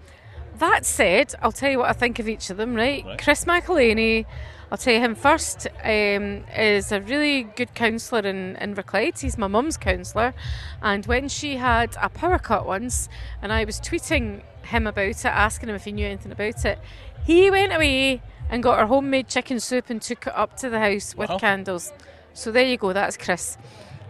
That 0.58 0.84
said, 0.84 1.34
I'll 1.42 1.52
tell 1.52 1.70
you 1.70 1.78
what 1.78 1.90
I 1.90 1.92
think 1.92 2.18
of 2.18 2.28
each 2.28 2.50
of 2.50 2.56
them, 2.56 2.74
right? 2.74 3.04
Right. 3.04 3.18
Chris 3.18 3.44
McEleny, 3.44 4.26
I'll 4.70 4.78
tell 4.78 4.94
you 4.94 5.00
him 5.00 5.16
first, 5.16 5.66
um, 5.82 6.44
is 6.56 6.92
a 6.92 7.00
really 7.00 7.42
good 7.42 7.74
counsellor 7.74 8.20
in, 8.20 8.54
in 8.56 8.74
Inverclyde. 8.74 9.18
He's 9.18 9.36
my 9.36 9.48
mum's 9.48 9.76
counsellor. 9.76 10.32
And 10.80 11.04
when 11.06 11.28
she 11.28 11.56
had 11.56 11.96
a 12.00 12.08
power 12.08 12.38
cut 12.38 12.66
once, 12.66 13.08
and 13.42 13.52
I 13.52 13.64
was 13.64 13.80
tweeting 13.80 14.42
him 14.62 14.86
about 14.86 15.08
it, 15.08 15.24
asking 15.24 15.70
him 15.70 15.74
if 15.74 15.84
he 15.84 15.92
knew 15.92 16.06
anything 16.06 16.30
about 16.30 16.64
it, 16.64 16.78
he 17.24 17.50
went 17.50 17.72
away 17.72 18.22
and 18.48 18.62
got 18.62 18.78
her 18.78 18.86
homemade 18.86 19.26
chicken 19.26 19.58
soup 19.58 19.90
and 19.90 20.00
took 20.00 20.28
it 20.28 20.36
up 20.36 20.56
to 20.58 20.70
the 20.70 20.78
house 20.78 21.16
with 21.16 21.30
Wow. 21.30 21.38
candles. 21.38 21.92
So 22.32 22.52
there 22.52 22.64
you 22.64 22.76
go, 22.76 22.92
that's 22.92 23.16
Chris. 23.16 23.58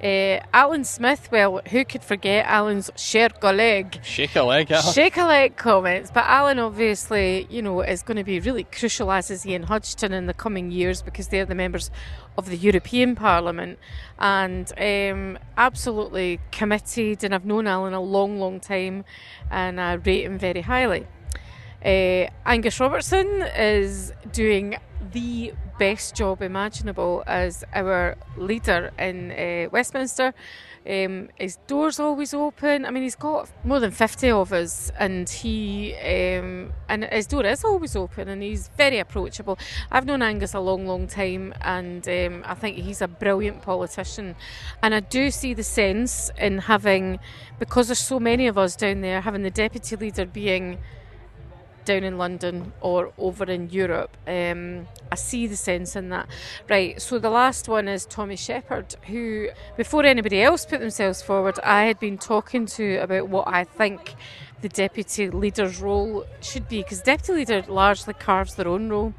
Uh, 0.02 0.40
Alyn 0.54 0.86
Smith, 0.86 1.28
well, 1.30 1.60
who 1.70 1.84
could 1.84 2.02
forget 2.02 2.46
Alyn's 2.46 2.90
cher 2.96 3.28
collègue? 3.28 4.02
Shake 4.02 4.34
a 4.34 4.42
leg 4.42 4.70
her. 4.70 4.80
Shake 4.80 5.18
a 5.18 5.24
leg 5.24 5.56
comments, 5.56 6.10
but 6.10 6.24
Alyn 6.24 6.58
obviously, 6.58 7.46
you 7.50 7.60
know, 7.60 7.82
is 7.82 8.02
going 8.02 8.16
to 8.16 8.24
be 8.24 8.40
really 8.40 8.64
crucial 8.64 9.12
as 9.12 9.30
is 9.30 9.44
Ian 9.44 9.66
Hudghton 9.66 10.12
in 10.12 10.24
the 10.24 10.32
coming 10.32 10.70
years 10.70 11.02
because 11.02 11.28
they're 11.28 11.44
the 11.44 11.54
members 11.54 11.90
of 12.38 12.48
the 12.48 12.56
European 12.56 13.14
Parliament 13.14 13.78
and 14.18 14.72
um, 14.78 15.38
absolutely 15.58 16.40
committed. 16.50 17.22
And 17.22 17.34
I've 17.34 17.44
known 17.44 17.66
Alyn 17.66 17.92
a 17.92 18.00
long, 18.00 18.40
long 18.40 18.58
time, 18.58 19.04
and 19.50 19.78
I 19.78 19.94
rate 19.94 20.24
him 20.24 20.38
very 20.38 20.62
highly. 20.62 21.06
Uh, 21.84 22.28
Angus 22.44 22.78
Robertson 22.78 23.42
is 23.56 24.12
doing 24.32 24.76
the 25.12 25.52
best 25.78 26.14
job 26.14 26.42
imaginable 26.42 27.24
as 27.26 27.64
our 27.72 28.16
leader 28.36 28.90
in 28.98 29.30
uh, 29.30 29.70
Westminster. 29.72 30.34
Um, 30.88 31.28
his 31.36 31.56
door's 31.66 32.00
always 32.00 32.32
open. 32.32 32.86
I 32.86 32.90
mean, 32.90 33.02
he's 33.02 33.16
got 33.16 33.50
more 33.64 33.80
than 33.80 33.90
50 33.90 34.30
of 34.30 34.52
us, 34.52 34.90
and 34.98 35.28
he 35.28 35.94
um, 35.94 36.72
and 36.88 37.04
his 37.04 37.26
door 37.26 37.44
is 37.44 37.64
always 37.64 37.96
open, 37.96 38.28
and 38.28 38.42
he's 38.42 38.68
very 38.76 38.98
approachable. 38.98 39.58
I've 39.90 40.06
known 40.06 40.22
Angus 40.22 40.54
a 40.54 40.60
long, 40.60 40.86
long 40.86 41.06
time, 41.06 41.54
and 41.60 42.06
um, 42.08 42.44
I 42.46 42.54
think 42.54 42.76
he's 42.76 43.02
a 43.02 43.08
brilliant 43.08 43.62
politician. 43.62 44.36
And 44.82 44.94
I 44.94 45.00
do 45.00 45.30
see 45.30 45.52
the 45.52 45.62
sense 45.62 46.30
in 46.38 46.58
having, 46.58 47.20
because 47.58 47.88
there's 47.88 47.98
so 47.98 48.18
many 48.18 48.46
of 48.46 48.56
us 48.56 48.74
down 48.76 49.02
there, 49.02 49.20
having 49.20 49.42
the 49.42 49.50
deputy 49.50 49.96
leader 49.96 50.24
being 50.24 50.78
down 51.84 52.04
in 52.04 52.18
London 52.18 52.72
or 52.80 53.12
over 53.18 53.44
in 53.44 53.70
Europe. 53.70 54.16
Um, 54.26 54.86
I 55.10 55.14
see 55.16 55.46
the 55.46 55.56
sense 55.56 55.96
in 55.96 56.08
that. 56.10 56.28
Right, 56.68 57.00
so 57.00 57.18
the 57.18 57.30
last 57.30 57.68
one 57.68 57.88
is 57.88 58.06
Tommy 58.06 58.36
Sheppard, 58.36 58.94
who, 59.06 59.48
before 59.76 60.04
anybody 60.04 60.42
else 60.42 60.64
put 60.64 60.80
themselves 60.80 61.22
forward, 61.22 61.58
I 61.64 61.84
had 61.84 61.98
been 61.98 62.18
talking 62.18 62.66
to 62.66 62.96
about 62.98 63.28
what 63.28 63.48
I 63.48 63.64
think 63.64 64.14
the 64.62 64.68
deputy 64.68 65.30
leader's 65.30 65.80
role 65.80 66.26
should 66.40 66.68
be, 66.68 66.82
because 66.82 67.00
deputy 67.00 67.32
leader 67.40 67.64
largely 67.66 68.14
carves 68.14 68.54
their 68.54 68.68
own 68.68 68.90
role. 68.90 69.14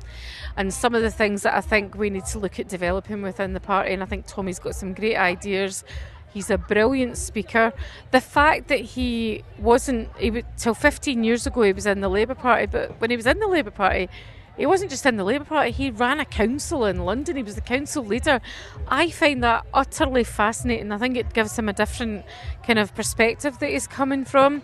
And 0.55 0.73
some 0.73 0.93
of 0.93 1.01
the 1.01 1.09
things 1.09 1.43
that 1.43 1.55
I 1.55 1.61
think 1.61 1.95
we 1.95 2.09
need 2.09 2.25
to 2.27 2.39
look 2.39 2.59
at 2.59 2.67
developing 2.67 3.21
within 3.21 3.53
the 3.53 3.59
party, 3.59 3.93
and 3.93 4.03
I 4.03 4.05
think 4.05 4.27
Tommy's 4.27 4.59
got 4.59 4.75
some 4.75 4.93
great 4.93 5.15
ideas. 5.15 5.83
He's 6.33 6.49
a 6.49 6.57
brilliant 6.57 7.17
speaker. 7.17 7.73
The 8.11 8.21
fact 8.21 8.67
that 8.69 8.79
he 8.79 9.43
wasn't, 9.59 10.09
he, 10.17 10.31
wa- 10.31 10.41
till 10.57 10.73
15 10.73 11.23
years 11.23 11.45
ago, 11.45 11.61
he 11.63 11.73
was 11.73 11.85
in 11.85 12.01
the 12.01 12.09
Labour 12.09 12.35
Party, 12.35 12.67
but 12.67 12.99
when 13.01 13.09
he 13.09 13.17
was 13.17 13.25
in 13.25 13.39
the 13.39 13.47
Labour 13.47 13.71
Party, 13.71 14.09
he 14.57 14.65
wasn't 14.65 14.91
just 14.91 15.05
in 15.05 15.15
the 15.15 15.23
Labour 15.23 15.45
Party, 15.45 15.71
he 15.71 15.89
ran 15.89 16.19
a 16.19 16.25
council 16.25 16.85
in 16.85 17.05
London. 17.05 17.35
He 17.35 17.43
was 17.43 17.55
the 17.55 17.61
council 17.61 18.05
leader. 18.05 18.41
I 18.87 19.09
find 19.09 19.43
that 19.43 19.65
utterly 19.73 20.23
fascinating. 20.23 20.91
I 20.91 20.97
think 20.97 21.17
it 21.17 21.33
gives 21.33 21.57
him 21.57 21.67
a 21.69 21.73
different 21.73 22.25
kind 22.65 22.77
of 22.77 22.93
perspective 22.93 23.59
that 23.59 23.69
he's 23.69 23.87
coming 23.87 24.25
from. 24.25 24.61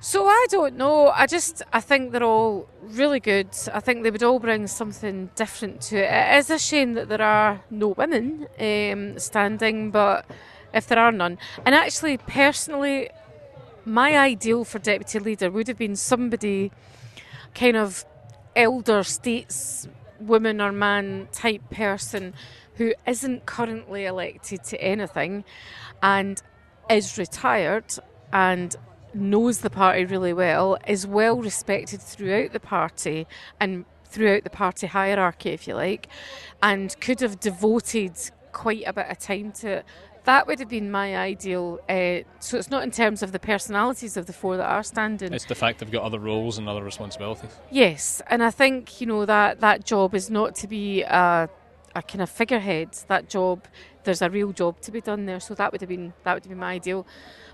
So 0.00 0.26
I 0.26 0.46
don't 0.50 0.76
know. 0.76 1.08
I 1.08 1.26
just 1.26 1.62
I 1.72 1.80
think 1.80 2.10
they're 2.10 2.24
all 2.24 2.68
really 2.82 3.20
good. 3.20 3.48
I 3.72 3.78
think 3.80 4.02
they 4.02 4.10
would 4.10 4.22
all 4.22 4.40
bring 4.40 4.66
something 4.66 5.30
different 5.36 5.80
to 5.82 5.98
it. 5.98 6.34
It 6.34 6.38
is 6.38 6.50
a 6.50 6.58
shame 6.58 6.94
that 6.94 7.08
there 7.08 7.22
are 7.22 7.62
no 7.70 7.88
women 7.88 8.48
um, 8.58 9.18
standing, 9.18 9.92
but 9.92 10.26
if 10.74 10.86
there 10.86 10.98
are 10.98 11.12
none, 11.12 11.38
and 11.64 11.74
actually 11.74 12.16
personally, 12.16 13.10
my 13.84 14.16
ideal 14.16 14.64
for 14.64 14.78
deputy 14.78 15.18
leader 15.18 15.50
would 15.50 15.68
have 15.68 15.78
been 15.78 15.96
somebody 15.96 16.70
kind 17.54 17.76
of 17.76 18.04
elder 18.54 19.02
states 19.02 19.88
woman 20.20 20.60
or 20.60 20.72
man 20.72 21.28
type 21.32 21.62
person 21.70 22.32
who 22.76 22.94
isn't 23.06 23.44
currently 23.44 24.04
elected 24.06 24.62
to 24.64 24.80
anything 24.82 25.44
and 26.02 26.42
is 26.88 27.18
retired 27.18 27.84
and 28.32 28.76
knows 29.14 29.58
the 29.58 29.70
party 29.70 30.04
really 30.04 30.32
well, 30.32 30.78
is 30.86 31.06
well 31.06 31.36
respected 31.36 32.00
throughout 32.00 32.52
the 32.52 32.60
party 32.60 33.26
and 33.60 33.84
throughout 34.04 34.44
the 34.44 34.50
party 34.50 34.86
hierarchy, 34.86 35.50
if 35.50 35.66
you 35.66 35.74
like, 35.74 36.08
and 36.62 36.98
could 37.00 37.20
have 37.20 37.40
devoted 37.40 38.12
quite 38.52 38.84
a 38.86 38.92
bit 38.92 39.06
of 39.10 39.18
time 39.18 39.52
to 39.52 39.68
it. 39.68 39.84
That 40.24 40.46
would 40.46 40.60
have 40.60 40.68
been 40.68 40.90
my 40.90 41.16
ideal. 41.16 41.80
Uh, 41.88 42.20
so 42.38 42.56
it's 42.56 42.70
not 42.70 42.84
in 42.84 42.92
terms 42.92 43.22
of 43.22 43.32
the 43.32 43.40
personalities 43.40 44.16
of 44.16 44.26
the 44.26 44.32
four 44.32 44.56
that 44.56 44.66
are 44.66 44.84
standing. 44.84 45.32
It's 45.32 45.46
the 45.46 45.54
fact 45.54 45.80
they've 45.80 45.90
got 45.90 46.04
other 46.04 46.20
roles 46.20 46.58
and 46.58 46.68
other 46.68 46.82
responsibilities. 46.82 47.50
Yes, 47.70 48.22
and 48.28 48.42
I 48.42 48.50
think 48.50 49.00
you 49.00 49.06
know 49.06 49.26
that 49.26 49.60
that 49.60 49.84
job 49.84 50.14
is 50.14 50.30
not 50.30 50.54
to 50.56 50.68
be 50.68 51.02
a, 51.02 51.48
a 51.96 52.02
kind 52.02 52.22
of 52.22 52.30
figurehead. 52.30 52.96
That 53.08 53.28
job, 53.28 53.64
there's 54.04 54.22
a 54.22 54.30
real 54.30 54.52
job 54.52 54.80
to 54.82 54.92
be 54.92 55.00
done 55.00 55.26
there. 55.26 55.40
So 55.40 55.54
that 55.54 55.72
would 55.72 55.80
have 55.80 55.88
been 55.88 56.12
that 56.22 56.34
would 56.34 56.44
have 56.44 56.50
been 56.50 56.58
my 56.58 56.74
ideal. 56.74 57.04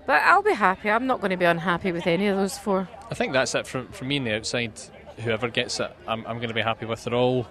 But 0.05 0.21
I'll 0.23 0.43
be 0.43 0.53
happy. 0.53 0.89
I'm 0.91 1.07
not 1.07 1.21
going 1.21 1.31
to 1.31 1.37
be 1.37 1.45
unhappy 1.45 1.91
with 1.91 2.05
any 2.07 2.27
of 2.27 2.37
those 2.37 2.57
four. 2.57 2.87
I 3.09 3.15
think 3.15 3.33
that's 3.33 3.53
it 3.55 3.67
from, 3.67 3.87
from 3.89 4.07
me 4.07 4.17
on 4.17 4.23
the 4.25 4.35
outside. 4.35 4.73
Whoever 5.17 5.49
gets 5.49 5.79
it, 5.79 5.91
I'm, 6.07 6.25
I'm 6.25 6.37
going 6.37 6.47
to 6.47 6.53
be 6.53 6.61
happy 6.61 6.85
with. 6.85 7.03
They're 7.03 7.13
all 7.13 7.47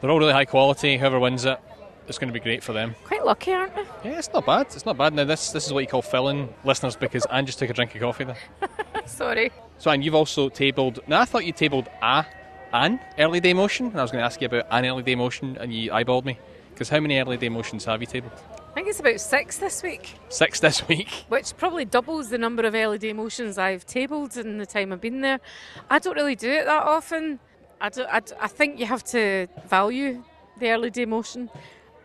they're 0.00 0.10
all 0.10 0.18
really 0.18 0.32
high 0.32 0.44
quality. 0.44 0.96
Whoever 0.98 1.18
wins 1.18 1.44
it, 1.44 1.58
it's 2.08 2.18
going 2.18 2.28
to 2.28 2.32
be 2.32 2.40
great 2.40 2.62
for 2.62 2.72
them. 2.72 2.94
Quite 3.04 3.24
lucky, 3.24 3.52
aren't 3.52 3.76
we? 3.76 3.82
Yeah, 4.04 4.18
it's 4.18 4.32
not 4.32 4.46
bad. 4.46 4.66
It's 4.66 4.86
not 4.86 4.96
bad. 4.96 5.14
Now 5.14 5.24
this 5.24 5.52
this 5.52 5.66
is 5.66 5.72
what 5.72 5.80
you 5.80 5.86
call 5.86 6.02
filling 6.02 6.52
listeners 6.64 6.96
because 6.96 7.26
Anne 7.26 7.46
just 7.46 7.58
took 7.58 7.70
a 7.70 7.74
drink 7.74 7.94
of 7.94 8.00
coffee 8.00 8.24
there. 8.24 8.38
Sorry. 9.06 9.52
So 9.78 9.90
Anne, 9.90 10.02
you've 10.02 10.14
also 10.14 10.48
tabled. 10.48 11.00
Now 11.06 11.20
I 11.20 11.24
thought 11.24 11.44
you 11.44 11.52
tabled 11.52 11.88
a 12.02 12.24
an 12.72 13.00
early 13.18 13.40
day 13.40 13.54
motion, 13.54 13.86
and 13.86 13.98
I 13.98 14.02
was 14.02 14.10
going 14.10 14.20
to 14.20 14.26
ask 14.26 14.40
you 14.40 14.46
about 14.46 14.66
an 14.70 14.84
early 14.86 15.02
day 15.02 15.14
motion, 15.14 15.56
and 15.58 15.72
you 15.72 15.90
eyeballed 15.90 16.24
me. 16.24 16.38
Because 16.72 16.88
how 16.88 17.00
many 17.00 17.18
early 17.18 17.36
day 17.36 17.48
motions 17.48 17.84
have 17.86 18.00
you 18.00 18.06
tabled? 18.06 18.32
I 18.70 18.74
think 18.74 18.88
it's 18.88 19.00
about 19.00 19.20
six 19.20 19.56
this 19.56 19.82
week, 19.82 20.14
Six 20.28 20.60
this 20.60 20.86
week. 20.86 21.08
which 21.28 21.56
probably 21.56 21.84
doubles 21.84 22.28
the 22.30 22.38
number 22.38 22.64
of 22.64 22.74
early 22.74 22.98
day 22.98 23.12
motions 23.12 23.58
I've 23.58 23.84
tabled 23.84 24.36
in 24.36 24.58
the 24.58 24.66
time 24.66 24.92
I've 24.92 25.00
been 25.00 25.20
there. 25.20 25.40
I 25.90 25.98
don't 25.98 26.14
really 26.14 26.36
do 26.36 26.50
it 26.50 26.66
that 26.66 26.84
often. 26.84 27.40
I, 27.80 27.90
I, 27.96 28.22
I 28.40 28.46
think 28.48 28.78
you 28.78 28.86
have 28.86 29.02
to 29.06 29.48
value 29.66 30.22
the 30.60 30.70
early 30.70 30.90
day 30.90 31.06
motion. 31.06 31.50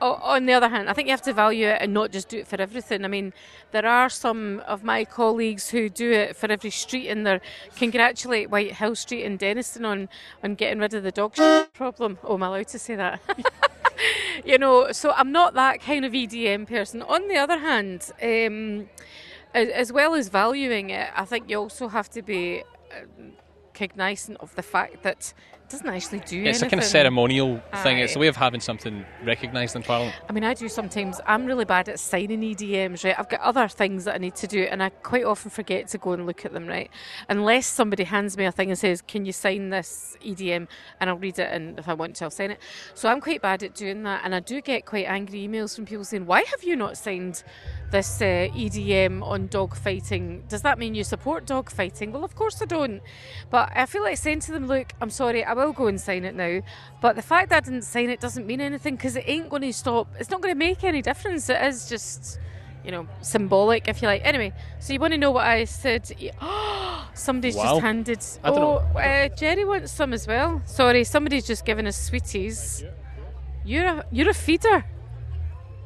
On 0.03 0.45
the 0.45 0.51
other 0.51 0.67
hand, 0.67 0.89
I 0.89 0.93
think 0.93 1.07
you 1.07 1.11
have 1.11 1.21
to 1.21 1.33
value 1.33 1.67
it 1.67 1.77
and 1.81 1.93
not 1.93 2.11
just 2.11 2.27
do 2.27 2.39
it 2.39 2.47
for 2.47 2.59
everything. 2.59 3.05
I 3.05 3.07
mean, 3.07 3.31
there 3.71 3.85
are 3.85 4.09
some 4.09 4.61
of 4.67 4.83
my 4.83 5.05
colleagues 5.05 5.69
who 5.69 5.87
do 5.87 6.11
it 6.11 6.35
for 6.35 6.51
every 6.51 6.71
street 6.71 7.07
and 7.07 7.25
they 7.25 7.39
congratulate 7.77 8.49
White 8.49 8.73
Hill 8.73 8.95
Street 8.95 9.23
and 9.23 9.39
Dennistoun 9.39 9.85
on, 9.85 10.09
on 10.43 10.55
getting 10.55 10.79
rid 10.79 10.93
of 10.93 11.03
the 11.03 11.11
dog 11.11 11.37
shit 11.37 11.73
problem. 11.73 12.17
Oh, 12.23 12.33
am 12.33 12.43
I 12.43 12.47
allowed 12.47 12.67
to 12.69 12.79
say 12.79 12.95
that? 12.95 13.21
you 14.45 14.57
know, 14.57 14.91
so 14.91 15.11
I'm 15.11 15.31
not 15.31 15.53
that 15.53 15.79
kind 15.79 16.03
of 16.03 16.11
EDM 16.11 16.67
person. 16.67 17.01
On 17.03 17.27
the 17.29 17.37
other 17.37 17.59
hand, 17.59 18.11
um, 18.21 18.89
as, 19.53 19.69
as 19.69 19.93
well 19.93 20.15
as 20.15 20.27
valuing 20.27 20.89
it, 20.89 21.09
I 21.15 21.23
think 21.23 21.49
you 21.49 21.57
also 21.57 21.87
have 21.87 22.09
to 22.09 22.21
be 22.21 22.63
um, 22.91 23.31
cognizant 23.73 24.37
of 24.39 24.53
the 24.55 24.63
fact 24.63 25.03
that 25.03 25.33
doesn't 25.73 25.87
actually 25.87 26.19
do 26.19 26.43
It's 26.43 26.61
a 26.61 26.69
kind 26.69 26.81
of 26.81 26.85
ceremonial 26.85 27.59
thing. 27.81 27.97
It's 27.97 28.15
a 28.15 28.19
way 28.19 28.27
of 28.27 28.35
having 28.35 28.59
something 28.59 29.03
recognised 29.23 29.75
in 29.75 29.81
Parliament. 29.81 30.15
I 30.29 30.31
mean, 30.31 30.43
I 30.43 30.53
do 30.53 30.69
sometimes. 30.69 31.19
I'm 31.25 31.47
really 31.47 31.65
bad 31.65 31.89
at 31.89 31.99
signing 31.99 32.41
EDMs, 32.41 33.03
right? 33.03 33.17
I've 33.17 33.27
got 33.27 33.41
other 33.41 33.67
things 33.67 34.05
that 34.05 34.13
I 34.13 34.17
need 34.19 34.35
to 34.35 34.45
do, 34.45 34.63
and 34.63 34.83
I 34.83 34.89
quite 34.89 35.23
often 35.23 35.49
forget 35.49 35.87
to 35.89 35.97
go 35.97 36.11
and 36.11 36.27
look 36.27 36.45
at 36.45 36.53
them, 36.53 36.67
right? 36.67 36.91
Unless 37.27 37.65
somebody 37.65 38.03
hands 38.03 38.37
me 38.37 38.45
a 38.45 38.51
thing 38.51 38.69
and 38.69 38.77
says, 38.77 39.01
"Can 39.01 39.25
you 39.25 39.31
sign 39.31 39.69
this 39.69 40.15
EDM?" 40.23 40.67
and 40.99 41.09
I'll 41.09 41.17
read 41.17 41.39
it, 41.39 41.51
and 41.51 41.79
if 41.79 41.89
I 41.89 41.95
want 41.95 42.17
to, 42.17 42.25
I'll 42.25 42.31
sign 42.31 42.51
it. 42.51 42.59
So 42.93 43.09
I'm 43.09 43.19
quite 43.19 43.41
bad 43.41 43.63
at 43.63 43.73
doing 43.73 44.03
that, 44.03 44.21
and 44.23 44.35
I 44.35 44.41
do 44.41 44.61
get 44.61 44.85
quite 44.85 45.05
angry 45.07 45.47
emails 45.47 45.75
from 45.75 45.85
people 45.85 46.05
saying, 46.05 46.27
"Why 46.27 46.41
have 46.51 46.63
you 46.63 46.75
not 46.75 46.97
signed 46.97 47.43
this 47.89 48.21
uh, 48.21 48.47
EDM 48.55 49.23
on 49.23 49.47
dog 49.47 49.75
fighting? 49.75 50.43
Does 50.47 50.61
that 50.61 50.77
mean 50.77 50.93
you 50.93 51.03
support 51.03 51.47
dog 51.47 51.71
fighting?" 51.71 52.11
Well, 52.11 52.23
of 52.23 52.35
course 52.35 52.61
I 52.61 52.65
don't. 52.65 53.01
But 53.49 53.71
I 53.75 53.87
feel 53.87 54.03
like 54.03 54.17
saying 54.17 54.41
to 54.41 54.51
them, 54.51 54.67
"Look, 54.67 54.93
I'm 55.01 55.09
sorry, 55.09 55.43
I 55.43 55.53
will 55.53 55.62
go 55.71 55.87
and 55.87 56.01
sign 56.01 56.25
it 56.25 56.35
now." 56.35 56.61
But 56.99 57.15
the 57.15 57.21
fact 57.21 57.49
that 57.49 57.57
I 57.57 57.59
didn't 57.61 57.83
sign 57.83 58.09
it 58.09 58.19
doesn't 58.19 58.45
mean 58.45 58.59
anything 58.59 58.95
because 58.95 59.15
it 59.15 59.23
ain't 59.27 59.49
going 59.49 59.61
to 59.61 59.71
stop. 59.71 60.07
It's 60.19 60.29
not 60.29 60.41
going 60.41 60.53
to 60.53 60.57
make 60.57 60.83
any 60.83 61.01
difference. 61.01 61.49
It 61.49 61.61
is 61.61 61.87
just, 61.87 62.39
you 62.83 62.91
know, 62.91 63.07
symbolic, 63.21 63.87
if 63.87 64.01
you 64.01 64.07
like. 64.07 64.21
Anyway, 64.25 64.51
so 64.79 64.91
you 64.93 64.99
want 64.99 65.13
to 65.13 65.17
know 65.17 65.31
what 65.31 65.45
I 65.45 65.63
said? 65.65 66.11
Somebody's 67.13 67.55
Wow. 67.55 67.63
just 67.63 67.81
handed. 67.81 68.25
I 68.43 68.49
don't 68.49 68.59
oh, 68.59 68.87
know. 68.93 68.99
Uh, 68.99 69.27
Jerry 69.29 69.65
wants 69.65 69.91
some 69.91 70.13
as 70.13 70.27
well. 70.27 70.61
Sorry, 70.65 71.03
somebody's 71.03 71.45
just 71.45 71.63
given 71.65 71.85
us 71.87 71.95
sweeties. 71.97 72.83
You're 73.63 73.85
a 73.85 74.05
you're 74.11 74.29
a 74.29 74.33
feeder. 74.33 74.83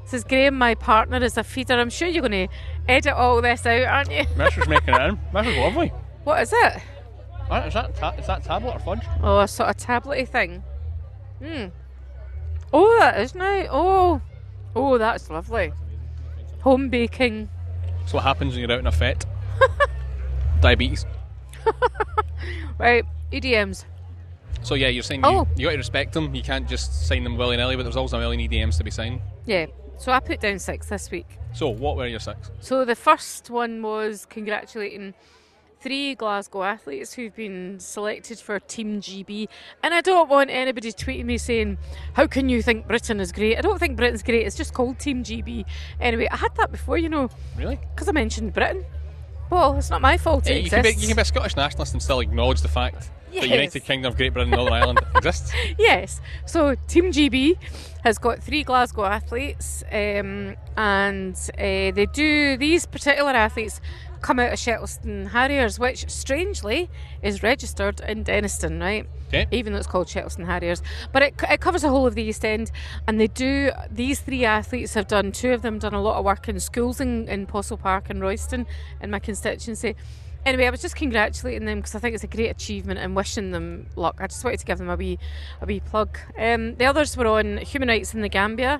Says 0.05 0.23
Graham, 0.23 0.55
my 0.57 0.73
partner 0.73 1.21
is 1.21 1.37
a 1.37 1.43
feeder. 1.43 1.73
I'm 1.73 1.89
sure 1.89 2.07
you're 2.07 2.21
going 2.27 2.47
to 2.47 2.53
edit 2.87 3.11
all 3.13 3.41
this 3.41 3.65
out, 3.65 3.83
aren't 3.83 4.09
you? 4.11 4.23
Measures 4.37 4.65
making 4.67 4.93
it 4.93 5.01
in. 5.01 5.19
Measures 5.33 5.57
lovely. 5.57 5.91
What 6.23 6.41
is 6.41 6.53
it? 6.53 6.81
Is 7.49 7.73
that, 7.73 7.95
ta- 7.95 8.15
is 8.17 8.27
that 8.27 8.43
tablet 8.43 8.75
or 8.75 8.79
fudge? 8.79 9.05
Oh, 9.23 9.39
a 9.39 9.47
sort 9.47 9.69
of 9.69 9.77
tablety 9.77 10.27
thing. 10.27 10.63
Hmm. 11.43 11.67
Oh, 12.73 12.97
that 12.99 13.19
is 13.21 13.33
nice. 13.35 13.67
Oh, 13.71 14.21
oh, 14.75 14.97
that's 14.97 15.29
lovely. 15.29 15.71
Home 16.61 16.89
baking. 16.89 17.49
That's 17.99 18.13
what 18.13 18.23
happens 18.23 18.53
when 18.53 18.61
you're 18.61 18.71
out 18.71 18.79
in 18.79 18.87
a 18.87 18.91
fete. 18.91 19.25
Diabetes. 20.61 21.05
Right, 22.79 23.03
EDMs. 23.33 23.85
So 24.61 24.75
yeah, 24.75 24.89
you're 24.89 25.01
saying 25.01 25.21
Oh. 25.23 25.47
you, 25.55 25.63
you 25.63 25.65
got 25.65 25.71
to 25.71 25.77
respect 25.77 26.13
them. 26.13 26.35
You 26.35 26.43
can't 26.43 26.69
just 26.69 27.07
sign 27.07 27.23
them 27.23 27.35
willy 27.35 27.57
nilly. 27.57 27.75
But 27.75 27.83
there's 27.83 27.95
also 27.97 28.17
a 28.17 28.19
million 28.19 28.47
EDMs 28.47 28.77
to 28.77 28.83
be 28.83 28.91
signed. 28.91 29.19
Yeah. 29.47 29.65
So 29.97 30.11
I 30.11 30.19
put 30.19 30.41
down 30.41 30.59
six 30.59 30.87
this 30.87 31.09
week. 31.09 31.25
So 31.53 31.69
what 31.69 31.97
were 31.97 32.05
your 32.05 32.19
six? 32.19 32.51
So 32.59 32.85
the 32.85 32.95
first 32.95 33.49
one 33.49 33.81
was 33.81 34.27
congratulating 34.29 35.15
three 35.79 36.15
Glasgow 36.15 36.63
athletes 36.63 37.13
who've 37.13 37.35
been 37.35 37.79
selected 37.79 38.39
for 38.39 38.59
Team 38.59 39.01
GB. 39.01 39.47
And 39.83 39.93
I 39.93 40.01
don't 40.01 40.29
want 40.29 40.49
anybody 40.49 40.91
tweeting 40.91 41.25
me 41.25 41.37
saying, 41.37 41.77
How 42.13 42.27
can 42.27 42.49
you 42.49 42.61
think 42.61 42.87
Britain 42.87 43.19
is 43.19 43.31
great? 43.31 43.57
I 43.57 43.61
don't 43.61 43.79
think 43.79 43.97
Britain's 43.97 44.23
great, 44.23 44.45
it's 44.45 44.55
just 44.55 44.73
called 44.73 44.99
Team 44.99 45.23
GB. 45.23 45.65
Anyway, 45.99 46.27
I 46.31 46.37
had 46.37 46.55
that 46.55 46.71
before, 46.71 46.97
you 46.97 47.09
know, 47.09 47.29
Really? 47.57 47.79
because 47.93 48.07
I 48.07 48.11
mentioned 48.11 48.53
Britain. 48.53 48.85
Well, 49.49 49.77
it's 49.77 49.89
not 49.89 50.01
my 50.01 50.17
fault 50.17 50.45
Yeah, 50.47 50.55
you, 50.55 50.69
can 50.69 50.83
be, 50.83 50.89
you 50.89 51.07
can 51.07 51.15
be 51.15 51.21
a 51.21 51.25
Scottish 51.25 51.55
nationalist 51.55 51.93
and 51.93 52.03
still 52.03 52.19
acknowledge 52.19 52.61
the 52.61 52.67
fact 52.67 53.11
Yes. 53.31 53.43
that 53.43 53.49
United 53.49 53.79
Kingdom 53.81 54.11
of 54.11 54.17
Great 54.17 54.33
Britain 54.33 54.53
and 54.53 54.57
Northern 54.57 54.73
Ireland 54.73 54.99
exists. 55.15 55.51
Yes. 55.77 56.21
So 56.45 56.75
Team 56.87 57.11
GB 57.11 57.57
has 58.03 58.17
got 58.17 58.41
three 58.41 58.63
Glasgow 58.63 59.05
athletes, 59.05 59.83
um, 59.91 60.55
and 60.77 61.35
uh, 61.55 61.91
they 61.91 62.07
do 62.13 62.57
these 62.57 62.85
particular 62.85 63.31
athletes 63.31 63.81
come 64.21 64.39
out 64.39 64.51
of 64.51 64.59
Shettleston 64.59 65.29
Harriers, 65.29 65.79
which 65.79 66.09
strangely 66.09 66.89
is 67.21 67.43
registered 67.43 67.99
in 68.01 68.23
Dennistoun, 68.23 68.79
right? 68.81 69.07
Okay. 69.27 69.45
Even 69.51 69.73
though 69.73 69.79
it's 69.79 69.87
called 69.87 70.07
Shettleston 70.07 70.45
Harriers, 70.45 70.81
but 71.11 71.21
it, 71.21 71.35
it 71.49 71.59
covers 71.59 71.81
the 71.81 71.89
whole 71.89 72.07
of 72.07 72.15
the 72.15 72.23
East 72.23 72.45
End, 72.45 72.71
and 73.07 73.19
they 73.19 73.27
do. 73.27 73.71
These 73.91 74.21
three 74.21 74.45
athletes 74.45 74.93
have 74.93 75.07
done 75.07 75.31
two 75.31 75.51
of 75.51 75.61
them 75.61 75.79
done 75.79 75.93
a 75.93 76.01
lot 76.01 76.17
of 76.17 76.25
work 76.25 76.47
in 76.47 76.59
schools 76.59 77.01
in, 77.01 77.27
in 77.27 77.45
Possilpark 77.45 78.09
and 78.09 78.21
Royston, 78.21 78.65
in 79.01 79.11
my 79.11 79.19
constituency. 79.19 79.95
Anyway, 80.47 80.65
I 80.65 80.69
was 80.69 80.81
just 80.81 80.95
congratulating 80.95 81.65
them 81.65 81.79
because 81.79 81.93
I 81.93 81.99
think 81.99 82.15
it's 82.15 82.23
a 82.23 82.27
great 82.27 82.49
achievement 82.49 83.01
and 83.01 83.13
wishing 83.17 83.51
them 83.51 83.87
luck. 83.97 84.19
I 84.21 84.27
just 84.27 84.41
wanted 84.45 84.61
to 84.61 84.65
give 84.65 84.77
them 84.77 84.89
a 84.89 84.95
wee, 84.95 85.19
a 85.61 85.65
wee 85.65 85.81
plug. 85.81 86.17
Um, 86.37 86.75
the 86.75 86.85
others 86.85 87.17
were 87.17 87.27
on 87.27 87.57
human 87.57 87.89
rights 87.89 88.13
in 88.13 88.21
the 88.21 88.29
Gambia, 88.29 88.79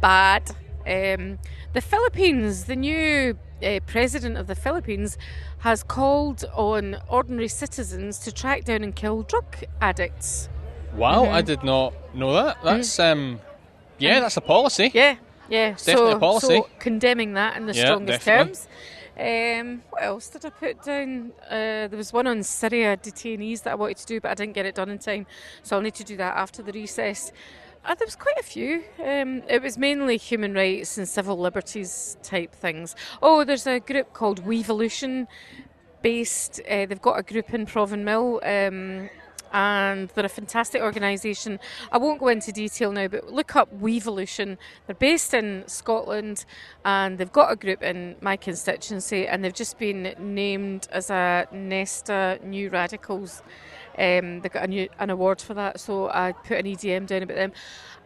bad. 0.00 0.50
Um, 0.84 1.38
the 1.74 1.80
Philippines, 1.80 2.64
the 2.64 2.74
new 2.74 3.38
uh, 3.62 3.78
president 3.86 4.36
of 4.36 4.48
the 4.48 4.56
Philippines, 4.56 5.16
has 5.58 5.84
called 5.84 6.44
on 6.52 6.96
ordinary 7.08 7.46
citizens 7.48 8.18
to 8.18 8.32
track 8.32 8.64
down 8.64 8.82
and 8.82 8.92
kill 8.96 9.22
drug 9.22 9.44
addicts. 9.80 10.48
Wow, 10.96 11.22
Mm-hmm. 11.26 11.34
I 11.34 11.42
did 11.42 11.62
not 11.62 11.94
know 12.16 12.32
that. 12.32 12.56
That's 12.64 12.98
um, 12.98 13.38
yeah, 13.98 14.18
that's 14.18 14.38
a 14.38 14.40
policy. 14.40 14.90
Yeah, 14.92 15.18
yeah. 15.48 15.70
definitely 15.70 16.10
so, 16.10 16.16
a 16.16 16.18
policy. 16.18 16.46
so 16.48 16.68
condemning 16.80 17.34
that 17.34 17.56
in 17.56 17.66
the 17.66 17.74
Yeah, 17.74 17.84
strongest 17.84 18.24
definitely. 18.24 18.54
terms. 18.54 18.68
Um, 19.18 19.82
what 19.90 20.02
else 20.02 20.28
did 20.28 20.44
I 20.44 20.50
put 20.50 20.82
down? 20.82 21.32
Uh, 21.46 21.88
there 21.88 21.96
was 21.96 22.12
one 22.12 22.26
on 22.26 22.42
Syria 22.42 22.96
detainees 22.96 23.62
that 23.62 23.72
I 23.72 23.74
wanted 23.74 23.96
to 23.98 24.06
do, 24.06 24.20
but 24.20 24.30
I 24.30 24.34
didn't 24.34 24.52
get 24.52 24.66
it 24.66 24.74
done 24.74 24.90
in 24.90 24.98
time, 24.98 25.26
so 25.62 25.76
I'll 25.76 25.82
need 25.82 25.94
to 25.94 26.04
do 26.04 26.16
that 26.18 26.36
after 26.36 26.62
the 26.62 26.72
recess. 26.72 27.32
Uh, 27.84 27.94
there 27.94 28.06
was 28.06 28.16
quite 28.16 28.36
a 28.38 28.42
few. 28.42 28.82
Um, 29.02 29.42
it 29.48 29.62
was 29.62 29.78
mainly 29.78 30.16
human 30.16 30.52
rights 30.54 30.98
and 30.98 31.08
civil 31.08 31.38
liberties 31.38 32.18
type 32.22 32.54
things. 32.54 32.94
Oh, 33.22 33.44
there's 33.44 33.66
a 33.66 33.80
group 33.80 34.12
called 34.12 34.44
WEvolution 34.44 35.28
based. 36.02 36.60
Uh, 36.68 36.86
they've 36.86 37.00
got 37.00 37.18
a 37.18 37.22
group 37.22 37.54
in 37.54 37.64
Provanmill. 37.64 38.40
Um, 38.44 39.08
and 39.56 40.10
they're 40.10 40.26
a 40.26 40.28
fantastic 40.28 40.82
organisation. 40.82 41.58
I 41.90 41.96
won't 41.96 42.20
go 42.20 42.28
into 42.28 42.52
detail 42.52 42.92
now, 42.92 43.08
but 43.08 43.32
look 43.32 43.56
up 43.56 43.72
WEvolution. 43.80 44.58
They're 44.86 44.94
based 44.94 45.32
in 45.32 45.64
Scotland 45.66 46.44
and 46.84 47.16
they've 47.16 47.32
got 47.32 47.50
a 47.50 47.56
group 47.56 47.82
in 47.82 48.16
my 48.20 48.36
constituency 48.36 49.26
and 49.26 49.42
they've 49.42 49.54
just 49.54 49.78
been 49.78 50.14
named 50.18 50.88
as 50.92 51.08
a 51.08 51.48
Nesta 51.52 52.38
New 52.44 52.68
Radicals. 52.68 53.42
Um, 53.96 54.42
they 54.42 54.50
got 54.50 54.64
a 54.64 54.66
new, 54.66 54.90
an 54.98 55.08
award 55.08 55.40
for 55.40 55.54
that, 55.54 55.80
so 55.80 56.10
I 56.10 56.32
put 56.32 56.58
an 56.58 56.66
EDM 56.66 57.06
down 57.06 57.22
about 57.22 57.36
them. 57.36 57.52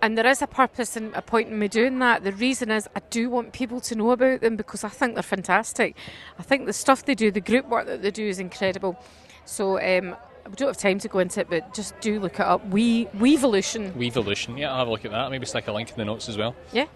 And 0.02 0.16
there 0.16 0.28
is 0.28 0.40
a 0.42 0.46
purpose 0.46 0.96
in 0.96 1.10
a 1.14 1.20
point 1.20 1.48
in 1.48 1.58
me 1.58 1.66
doing 1.66 1.98
that. 1.98 2.22
The 2.22 2.32
reason 2.32 2.70
is 2.70 2.88
I 2.94 3.00
do 3.10 3.28
want 3.28 3.52
people 3.52 3.80
to 3.80 3.96
know 3.96 4.12
about 4.12 4.40
them 4.40 4.54
because 4.54 4.84
I 4.84 4.88
think 4.88 5.14
they're 5.14 5.22
fantastic. 5.24 5.96
I 6.38 6.44
think 6.44 6.66
the 6.66 6.72
stuff 6.72 7.04
they 7.04 7.16
do, 7.16 7.32
the 7.32 7.40
group 7.40 7.68
work 7.68 7.86
that 7.86 8.02
they 8.02 8.12
do, 8.12 8.28
is 8.28 8.38
incredible. 8.38 8.96
So 9.44 9.80
um, 9.80 10.14
we 10.50 10.56
don't 10.56 10.68
have 10.68 10.76
time 10.76 10.98
to 10.98 11.08
go 11.08 11.20
into 11.20 11.40
it, 11.40 11.48
but 11.48 11.72
just 11.72 11.98
do 12.00 12.18
look 12.18 12.34
it 12.34 12.40
up. 12.40 12.66
We 12.68 13.06
WEvolution. 13.06 13.92
WEvolution. 13.92 14.58
Yeah, 14.58 14.72
I'll 14.72 14.78
have 14.78 14.88
a 14.88 14.90
look 14.90 15.04
at 15.04 15.12
that. 15.12 15.30
Maybe 15.30 15.46
stick 15.46 15.68
a 15.68 15.72
link 15.72 15.90
in 15.90 15.96
the 15.96 16.04
notes 16.04 16.28
as 16.28 16.36
well. 16.36 16.54
Yeah. 16.72 16.86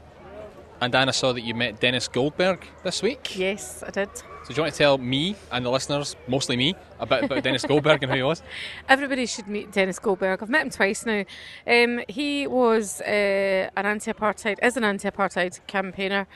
And 0.81 0.95
I 0.95 1.11
saw 1.13 1.33
that 1.33 1.43
you 1.43 1.55
met 1.55 1.81
Dennis 1.81 2.09
Goldberg 2.09 2.67
this 2.83 3.01
week. 3.01 3.39
Yes, 3.39 3.83
I 3.87 3.91
did. 3.91 4.09
So 4.17 4.49
do 4.49 4.55
you 4.57 4.63
want 4.63 4.75
to 4.75 4.79
tell 4.79 4.99
me 4.99 5.37
and 5.51 5.65
the 5.65 5.71
listeners, 5.71 6.17
mostly 6.29 6.57
me, 6.57 6.75
about, 7.01 7.25
about 7.25 7.43
Dennis 7.45 7.65
Goldberg 7.65 8.03
and 8.03 8.13
who 8.13 8.19
he 8.19 8.23
was? 8.23 8.43
Everybody 8.89 9.25
should 9.25 9.47
meet 9.47 9.73
Dennis 9.73 9.99
Goldberg. 9.99 10.43
I've 10.43 10.51
met 10.51 10.63
him 10.63 10.71
twice 10.71 11.07
now. 11.07 11.25
Um, 11.67 12.03
he 12.09 12.47
was 12.47 13.01
uh, 13.01 13.71
an 13.75 13.87
anti-apartheid, 13.87 14.59
is 14.63 14.77
an 14.77 14.85
anti-apartheid 14.85 15.61
campaigner, 15.67 16.27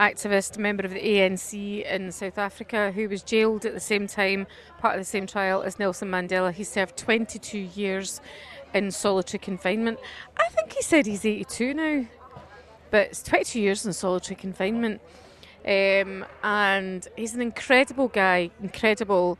activist, 0.00 0.56
member 0.56 0.84
of 0.84 0.92
the 0.92 1.00
ANC 1.00 1.84
in 1.84 2.10
South 2.10 2.38
Africa, 2.38 2.90
who 2.90 3.08
was 3.08 3.22
jailed 3.22 3.66
at 3.66 3.74
the 3.74 3.80
same 3.80 4.06
time, 4.06 4.46
part 4.78 4.94
of 4.94 5.00
the 5.00 5.04
same 5.04 5.26
trial 5.26 5.62
as 5.62 5.78
Nelson 5.78 6.10
Mandela. 6.10 6.52
He 6.52 6.64
served 6.64 6.96
22 6.96 7.58
years 7.58 8.20
in 8.72 8.90
solitary 8.90 9.38
confinement. 9.38 9.98
I 10.38 10.48
think 10.48 10.72
he 10.72 10.82
said 10.82 11.06
he's 11.06 11.24
82 11.24 11.74
now, 11.74 12.06
but 12.90 13.08
it's 13.08 13.22
22 13.22 13.60
years 13.60 13.84
in 13.84 13.92
solitary 13.92 14.36
confinement. 14.36 15.02
Um, 15.64 16.24
and 16.42 17.06
he's 17.16 17.34
an 17.34 17.42
incredible 17.42 18.08
guy, 18.08 18.50
incredible 18.62 19.38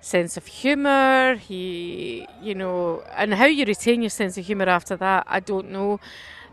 sense 0.00 0.36
of 0.36 0.46
humour. 0.46 1.36
He, 1.36 2.26
you 2.42 2.56
know, 2.56 3.04
and 3.16 3.34
how 3.34 3.46
you 3.46 3.64
retain 3.64 4.02
your 4.02 4.10
sense 4.10 4.36
of 4.36 4.44
humour 4.44 4.68
after 4.68 4.96
that, 4.96 5.24
I 5.28 5.38
don't 5.38 5.70
know. 5.70 6.00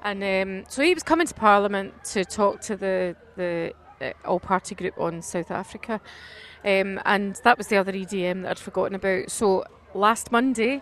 And 0.03 0.23
um, 0.23 0.65
so 0.69 0.81
he 0.81 0.93
was 0.93 1.03
coming 1.03 1.27
to 1.27 1.33
Parliament 1.33 1.93
to 2.05 2.23
talk 2.23 2.61
to 2.61 2.75
the 2.75 3.15
the 3.35 3.73
uh, 4.01 4.11
all 4.25 4.39
party 4.39 4.75
group 4.75 4.97
on 4.99 5.21
South 5.21 5.51
Africa, 5.51 5.99
um, 6.63 6.99
and 7.05 7.35
that 7.43 7.57
was 7.57 7.67
the 7.67 7.77
other 7.77 7.91
EDM 7.91 8.43
that 8.43 8.51
I'd 8.51 8.59
forgotten 8.59 8.95
about. 8.95 9.31
So 9.31 9.65
last 9.93 10.31
Monday, 10.31 10.81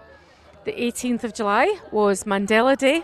the 0.66 0.74
18th 0.74 1.24
of 1.24 1.34
July, 1.34 1.80
was 1.92 2.24
Mandela 2.24 2.78
Day. 2.78 3.04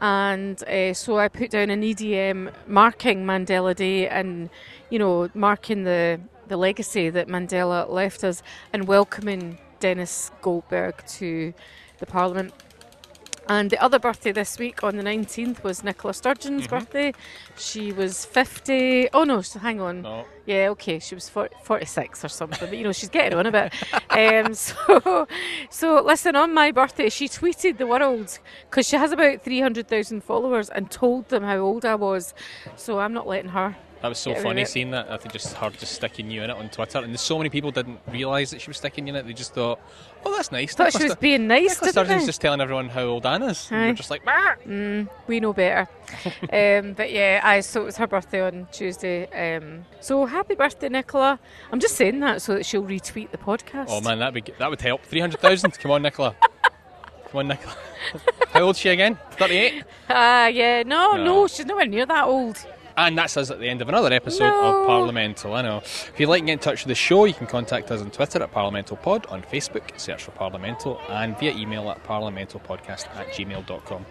And 0.00 0.62
uh, 0.64 0.92
so 0.92 1.18
I 1.18 1.28
put 1.28 1.50
down 1.50 1.70
an 1.70 1.82
EDM 1.82 2.52
marking 2.66 3.24
Mandela 3.24 3.74
Day 3.74 4.08
and, 4.08 4.50
you 4.90 4.98
know, 4.98 5.30
marking 5.34 5.84
the, 5.84 6.20
the 6.48 6.56
legacy 6.56 7.08
that 7.10 7.28
Mandela 7.28 7.88
left 7.88 8.22
us 8.22 8.42
and 8.72 8.86
welcoming 8.86 9.58
Dennis 9.80 10.30
Goldberg 10.42 11.02
to 11.06 11.54
the 11.98 12.06
Parliament. 12.06 12.52
And 13.48 13.70
the 13.70 13.80
other 13.80 13.98
birthday 14.00 14.32
this 14.32 14.58
week 14.58 14.82
on 14.82 14.96
the 14.96 15.04
19th 15.04 15.62
was 15.62 15.84
Nicola 15.84 16.12
Sturgeon's 16.12 16.66
Mm-hmm. 16.66 16.76
birthday. 16.76 17.12
She 17.56 17.92
was 17.92 18.24
50. 18.24 19.10
Oh 19.12 19.22
no, 19.24 19.40
so 19.40 19.58
hang 19.60 19.80
on. 19.80 20.02
No. 20.02 20.24
Yeah, 20.46 20.68
okay, 20.70 20.98
she 20.98 21.14
was 21.14 21.28
40, 21.28 21.54
46 21.62 22.24
or 22.24 22.28
something, 22.28 22.68
but 22.68 22.76
you 22.76 22.84
know, 22.84 22.92
she's 22.92 23.08
getting 23.08 23.38
on 23.38 23.46
a 23.46 23.52
bit. 23.52 23.72
um, 24.10 24.54
so, 24.54 25.26
so, 25.70 26.02
listen, 26.02 26.34
on 26.36 26.54
my 26.54 26.70
birthday, 26.72 27.08
she 27.08 27.28
tweeted 27.28 27.78
the 27.78 27.86
world 27.86 28.38
because 28.68 28.86
she 28.88 28.96
has 28.96 29.12
about 29.12 29.42
300,000 29.42 30.22
followers 30.22 30.68
and 30.68 30.90
told 30.90 31.28
them 31.28 31.42
how 31.42 31.58
old 31.58 31.84
I 31.84 31.94
was. 31.96 32.34
So 32.76 32.98
I'm 33.00 33.12
not 33.12 33.26
letting 33.26 33.50
her. 33.50 33.76
That 34.06 34.10
was 34.10 34.18
so 34.18 34.36
funny 34.36 34.64
seeing 34.64 34.92
that. 34.92 35.10
I 35.10 35.16
think 35.16 35.32
just 35.32 35.52
her 35.54 35.68
just 35.68 35.94
sticking 35.94 36.30
you 36.30 36.44
in 36.44 36.50
it 36.50 36.56
on 36.56 36.68
Twitter, 36.68 36.98
and 37.00 37.18
so 37.18 37.38
many 37.38 37.50
people 37.50 37.72
didn't 37.72 37.98
realise 38.06 38.52
that 38.52 38.60
she 38.60 38.70
was 38.70 38.76
sticking 38.76 39.08
you 39.08 39.12
in 39.12 39.16
it. 39.16 39.26
They 39.26 39.32
just 39.32 39.52
thought, 39.52 39.80
"Oh, 40.24 40.36
that's 40.36 40.52
nice." 40.52 40.76
Thought 40.76 40.92
she 40.92 41.02
was 41.02 41.16
being 41.16 41.48
nice, 41.48 41.70
Nicola 41.82 41.90
Sturgeon's 41.90 42.22
they? 42.22 42.26
just 42.26 42.40
telling 42.40 42.60
everyone 42.60 42.88
how 42.88 43.02
old 43.02 43.26
Anne 43.26 43.42
is. 43.42 43.66
And 43.72 43.86
you're 43.86 43.94
just 43.94 44.12
like, 44.12 44.22
"Ah." 44.24 44.54
We 45.26 45.40
know 45.40 45.52
better. 45.52 45.88
um, 46.52 46.92
but 46.92 47.10
yeah, 47.10 47.40
I 47.42 47.58
so 47.62 47.82
it 47.82 47.86
was 47.86 47.96
her 47.96 48.06
birthday 48.06 48.42
on 48.42 48.68
Tuesday. 48.70 49.26
Um, 49.56 49.84
so 49.98 50.24
happy 50.24 50.54
birthday, 50.54 50.88
Nicola. 50.88 51.40
I'm 51.72 51.80
just 51.80 51.96
saying 51.96 52.20
that 52.20 52.42
so 52.42 52.54
that 52.54 52.64
she'll 52.64 52.84
retweet 52.84 53.32
the 53.32 53.38
podcast. 53.38 53.86
"Oh 53.88 54.00
man, 54.02 54.20
that 54.20 54.32
would 54.34 54.52
that 54.60 54.70
would 54.70 54.80
help." 54.82 55.02
Three 55.02 55.18
hundred 55.20 55.40
thousand. 55.40 55.76
Come 55.80 55.90
on, 55.90 56.02
Nicola. 56.02 56.36
Come 57.30 57.38
on, 57.40 57.48
Nicola. 57.48 57.74
how 58.50 58.60
old's 58.60 58.78
she 58.78 58.90
again? 58.90 59.18
Thirty-eight. 59.32 59.82
Ah, 60.08 60.46
yeah, 60.46 60.84
no, 60.84 61.16
No. 61.16 61.24
no, 61.24 61.46
she's 61.48 61.66
nowhere 61.66 61.86
near 61.86 62.06
that 62.06 62.22
old. 62.24 62.64
And 62.98 63.18
that's 63.18 63.36
us 63.36 63.50
at 63.50 63.58
the 63.60 63.68
end 63.68 63.82
of 63.82 63.88
another 63.90 64.10
episode 64.12 64.48
No. 64.48 64.80
of 64.80 64.86
Parliamental. 64.86 65.52
I 65.54 65.60
know. 65.62 65.78
If 65.78 66.14
you'd 66.18 66.28
like 66.30 66.42
to 66.42 66.46
get 66.46 66.52
in 66.54 66.58
touch 66.60 66.82
with 66.84 66.88
the 66.88 66.94
show, 66.94 67.26
you 67.26 67.34
can 67.34 67.46
contact 67.46 67.90
us 67.90 68.00
on 68.00 68.10
Twitter 68.10 68.42
at 68.42 68.52
ParliamentalPod, 68.52 69.30
on 69.30 69.42
Facebook, 69.42 69.82
search 70.00 70.22
for 70.24 70.30
Parliamental, 70.30 70.98
and 71.10 71.38
via 71.38 71.52
email 71.52 71.90
at 71.90 72.02
parliamentalpodcast 72.04 73.06
at 73.16 73.28
gmail.com. 73.28 74.06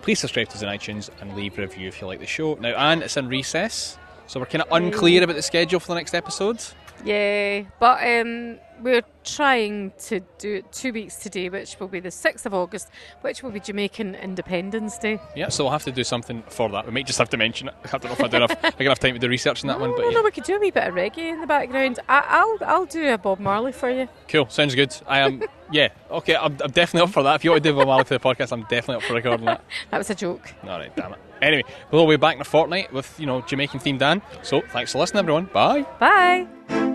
Please 0.00 0.18
subscribe 0.20 0.48
to 0.48 0.54
us 0.56 0.62
on 0.62 0.74
iTunes 0.74 1.10
and 1.20 1.36
leave 1.36 1.58
a 1.58 1.62
review 1.62 1.88
if 1.88 2.00
you 2.00 2.06
like 2.06 2.20
the 2.20 2.26
show. 2.26 2.54
Now, 2.54 2.70
Anne, 2.70 3.02
it's 3.02 3.18
in 3.18 3.28
recess, 3.28 3.98
so 4.26 4.40
we're 4.40 4.46
kind 4.46 4.62
of 4.62 4.68
unclear 4.72 5.22
about 5.22 5.36
the 5.36 5.42
schedule 5.42 5.78
for 5.78 5.88
the 5.88 5.96
next 5.96 6.14
episode. 6.14 6.62
Yeah, 7.04 7.62
but 7.78 8.02
um, 8.06 8.58
we're 8.82 9.02
trying 9.24 9.92
to 9.98 10.20
do 10.38 10.56
it 10.56 10.72
two 10.72 10.92
weeks 10.92 11.16
today, 11.16 11.48
which 11.48 11.78
will 11.78 11.88
be 11.88 12.00
the 12.00 12.08
6th 12.08 12.46
of 12.46 12.54
August, 12.54 12.88
which 13.20 13.42
will 13.42 13.50
be 13.50 13.60
Jamaican 13.60 14.14
Independence 14.14 14.98
Day. 14.98 15.20
Yeah, 15.36 15.48
so 15.48 15.64
we'll 15.64 15.72
have 15.72 15.84
to 15.84 15.92
do 15.92 16.04
something 16.04 16.42
for 16.48 16.68
that. 16.70 16.86
We 16.86 16.92
might 16.92 17.06
just 17.06 17.18
have 17.18 17.30
to 17.30 17.36
mention 17.36 17.68
it. 17.68 17.74
I 17.84 17.98
don't 17.98 18.04
know 18.04 18.12
if 18.12 18.22
I 18.22 18.28
do 18.28 18.36
enough, 18.38 18.56
I 18.62 18.82
enough 18.82 18.98
time 18.98 19.14
to 19.14 19.20
do 19.20 19.28
research 19.28 19.62
on 19.64 19.68
that 19.68 19.80
one, 19.80 19.90
no, 19.90 19.96
but 19.96 20.02
no, 20.02 20.08
yeah. 20.10 20.14
no, 20.16 20.22
we 20.22 20.30
could 20.30 20.44
do 20.44 20.56
a 20.56 20.60
wee 20.60 20.70
bit 20.70 20.86
of 20.86 20.94
reggae 20.94 21.32
in 21.32 21.40
the 21.40 21.46
background. 21.46 22.00
I, 22.08 22.24
I'll, 22.28 22.58
I'll 22.66 22.86
do 22.86 23.12
a 23.12 23.18
Bob 23.18 23.40
Marley 23.40 23.72
for 23.72 23.90
you. 23.90 24.08
Cool, 24.28 24.48
sounds 24.48 24.74
good. 24.74 24.94
I 25.06 25.20
am, 25.20 25.42
yeah, 25.72 25.88
okay, 26.10 26.36
I'm, 26.36 26.56
I'm 26.62 26.70
definitely 26.70 27.08
up 27.08 27.10
for 27.10 27.22
that. 27.22 27.36
If 27.36 27.44
you 27.44 27.50
want 27.50 27.62
to 27.62 27.70
do 27.70 27.76
Bob 27.76 27.86
Marley 27.86 28.04
for 28.04 28.14
the 28.14 28.20
podcast, 28.20 28.52
I'm 28.52 28.62
definitely 28.62 28.96
up 28.96 29.02
for 29.02 29.14
recording 29.14 29.46
that. 29.46 29.64
That 29.90 29.98
was 29.98 30.10
a 30.10 30.14
joke. 30.14 30.52
All 30.64 30.70
right, 30.70 30.94
damn 30.94 31.12
it. 31.12 31.18
Anyway, 31.42 31.64
we'll 31.90 32.06
be 32.06 32.16
back 32.16 32.34
in 32.36 32.40
a 32.40 32.44
fortnight 32.44 32.92
with, 32.92 33.18
you 33.18 33.26
know, 33.26 33.40
Jamaican 33.42 33.80
themed 33.80 33.98
Dan. 33.98 34.22
So, 34.42 34.60
thanks 34.72 34.92
for 34.92 34.98
listening, 34.98 35.20
everyone. 35.20 35.46
Bye. 35.46 35.82
Bye. 35.98 36.89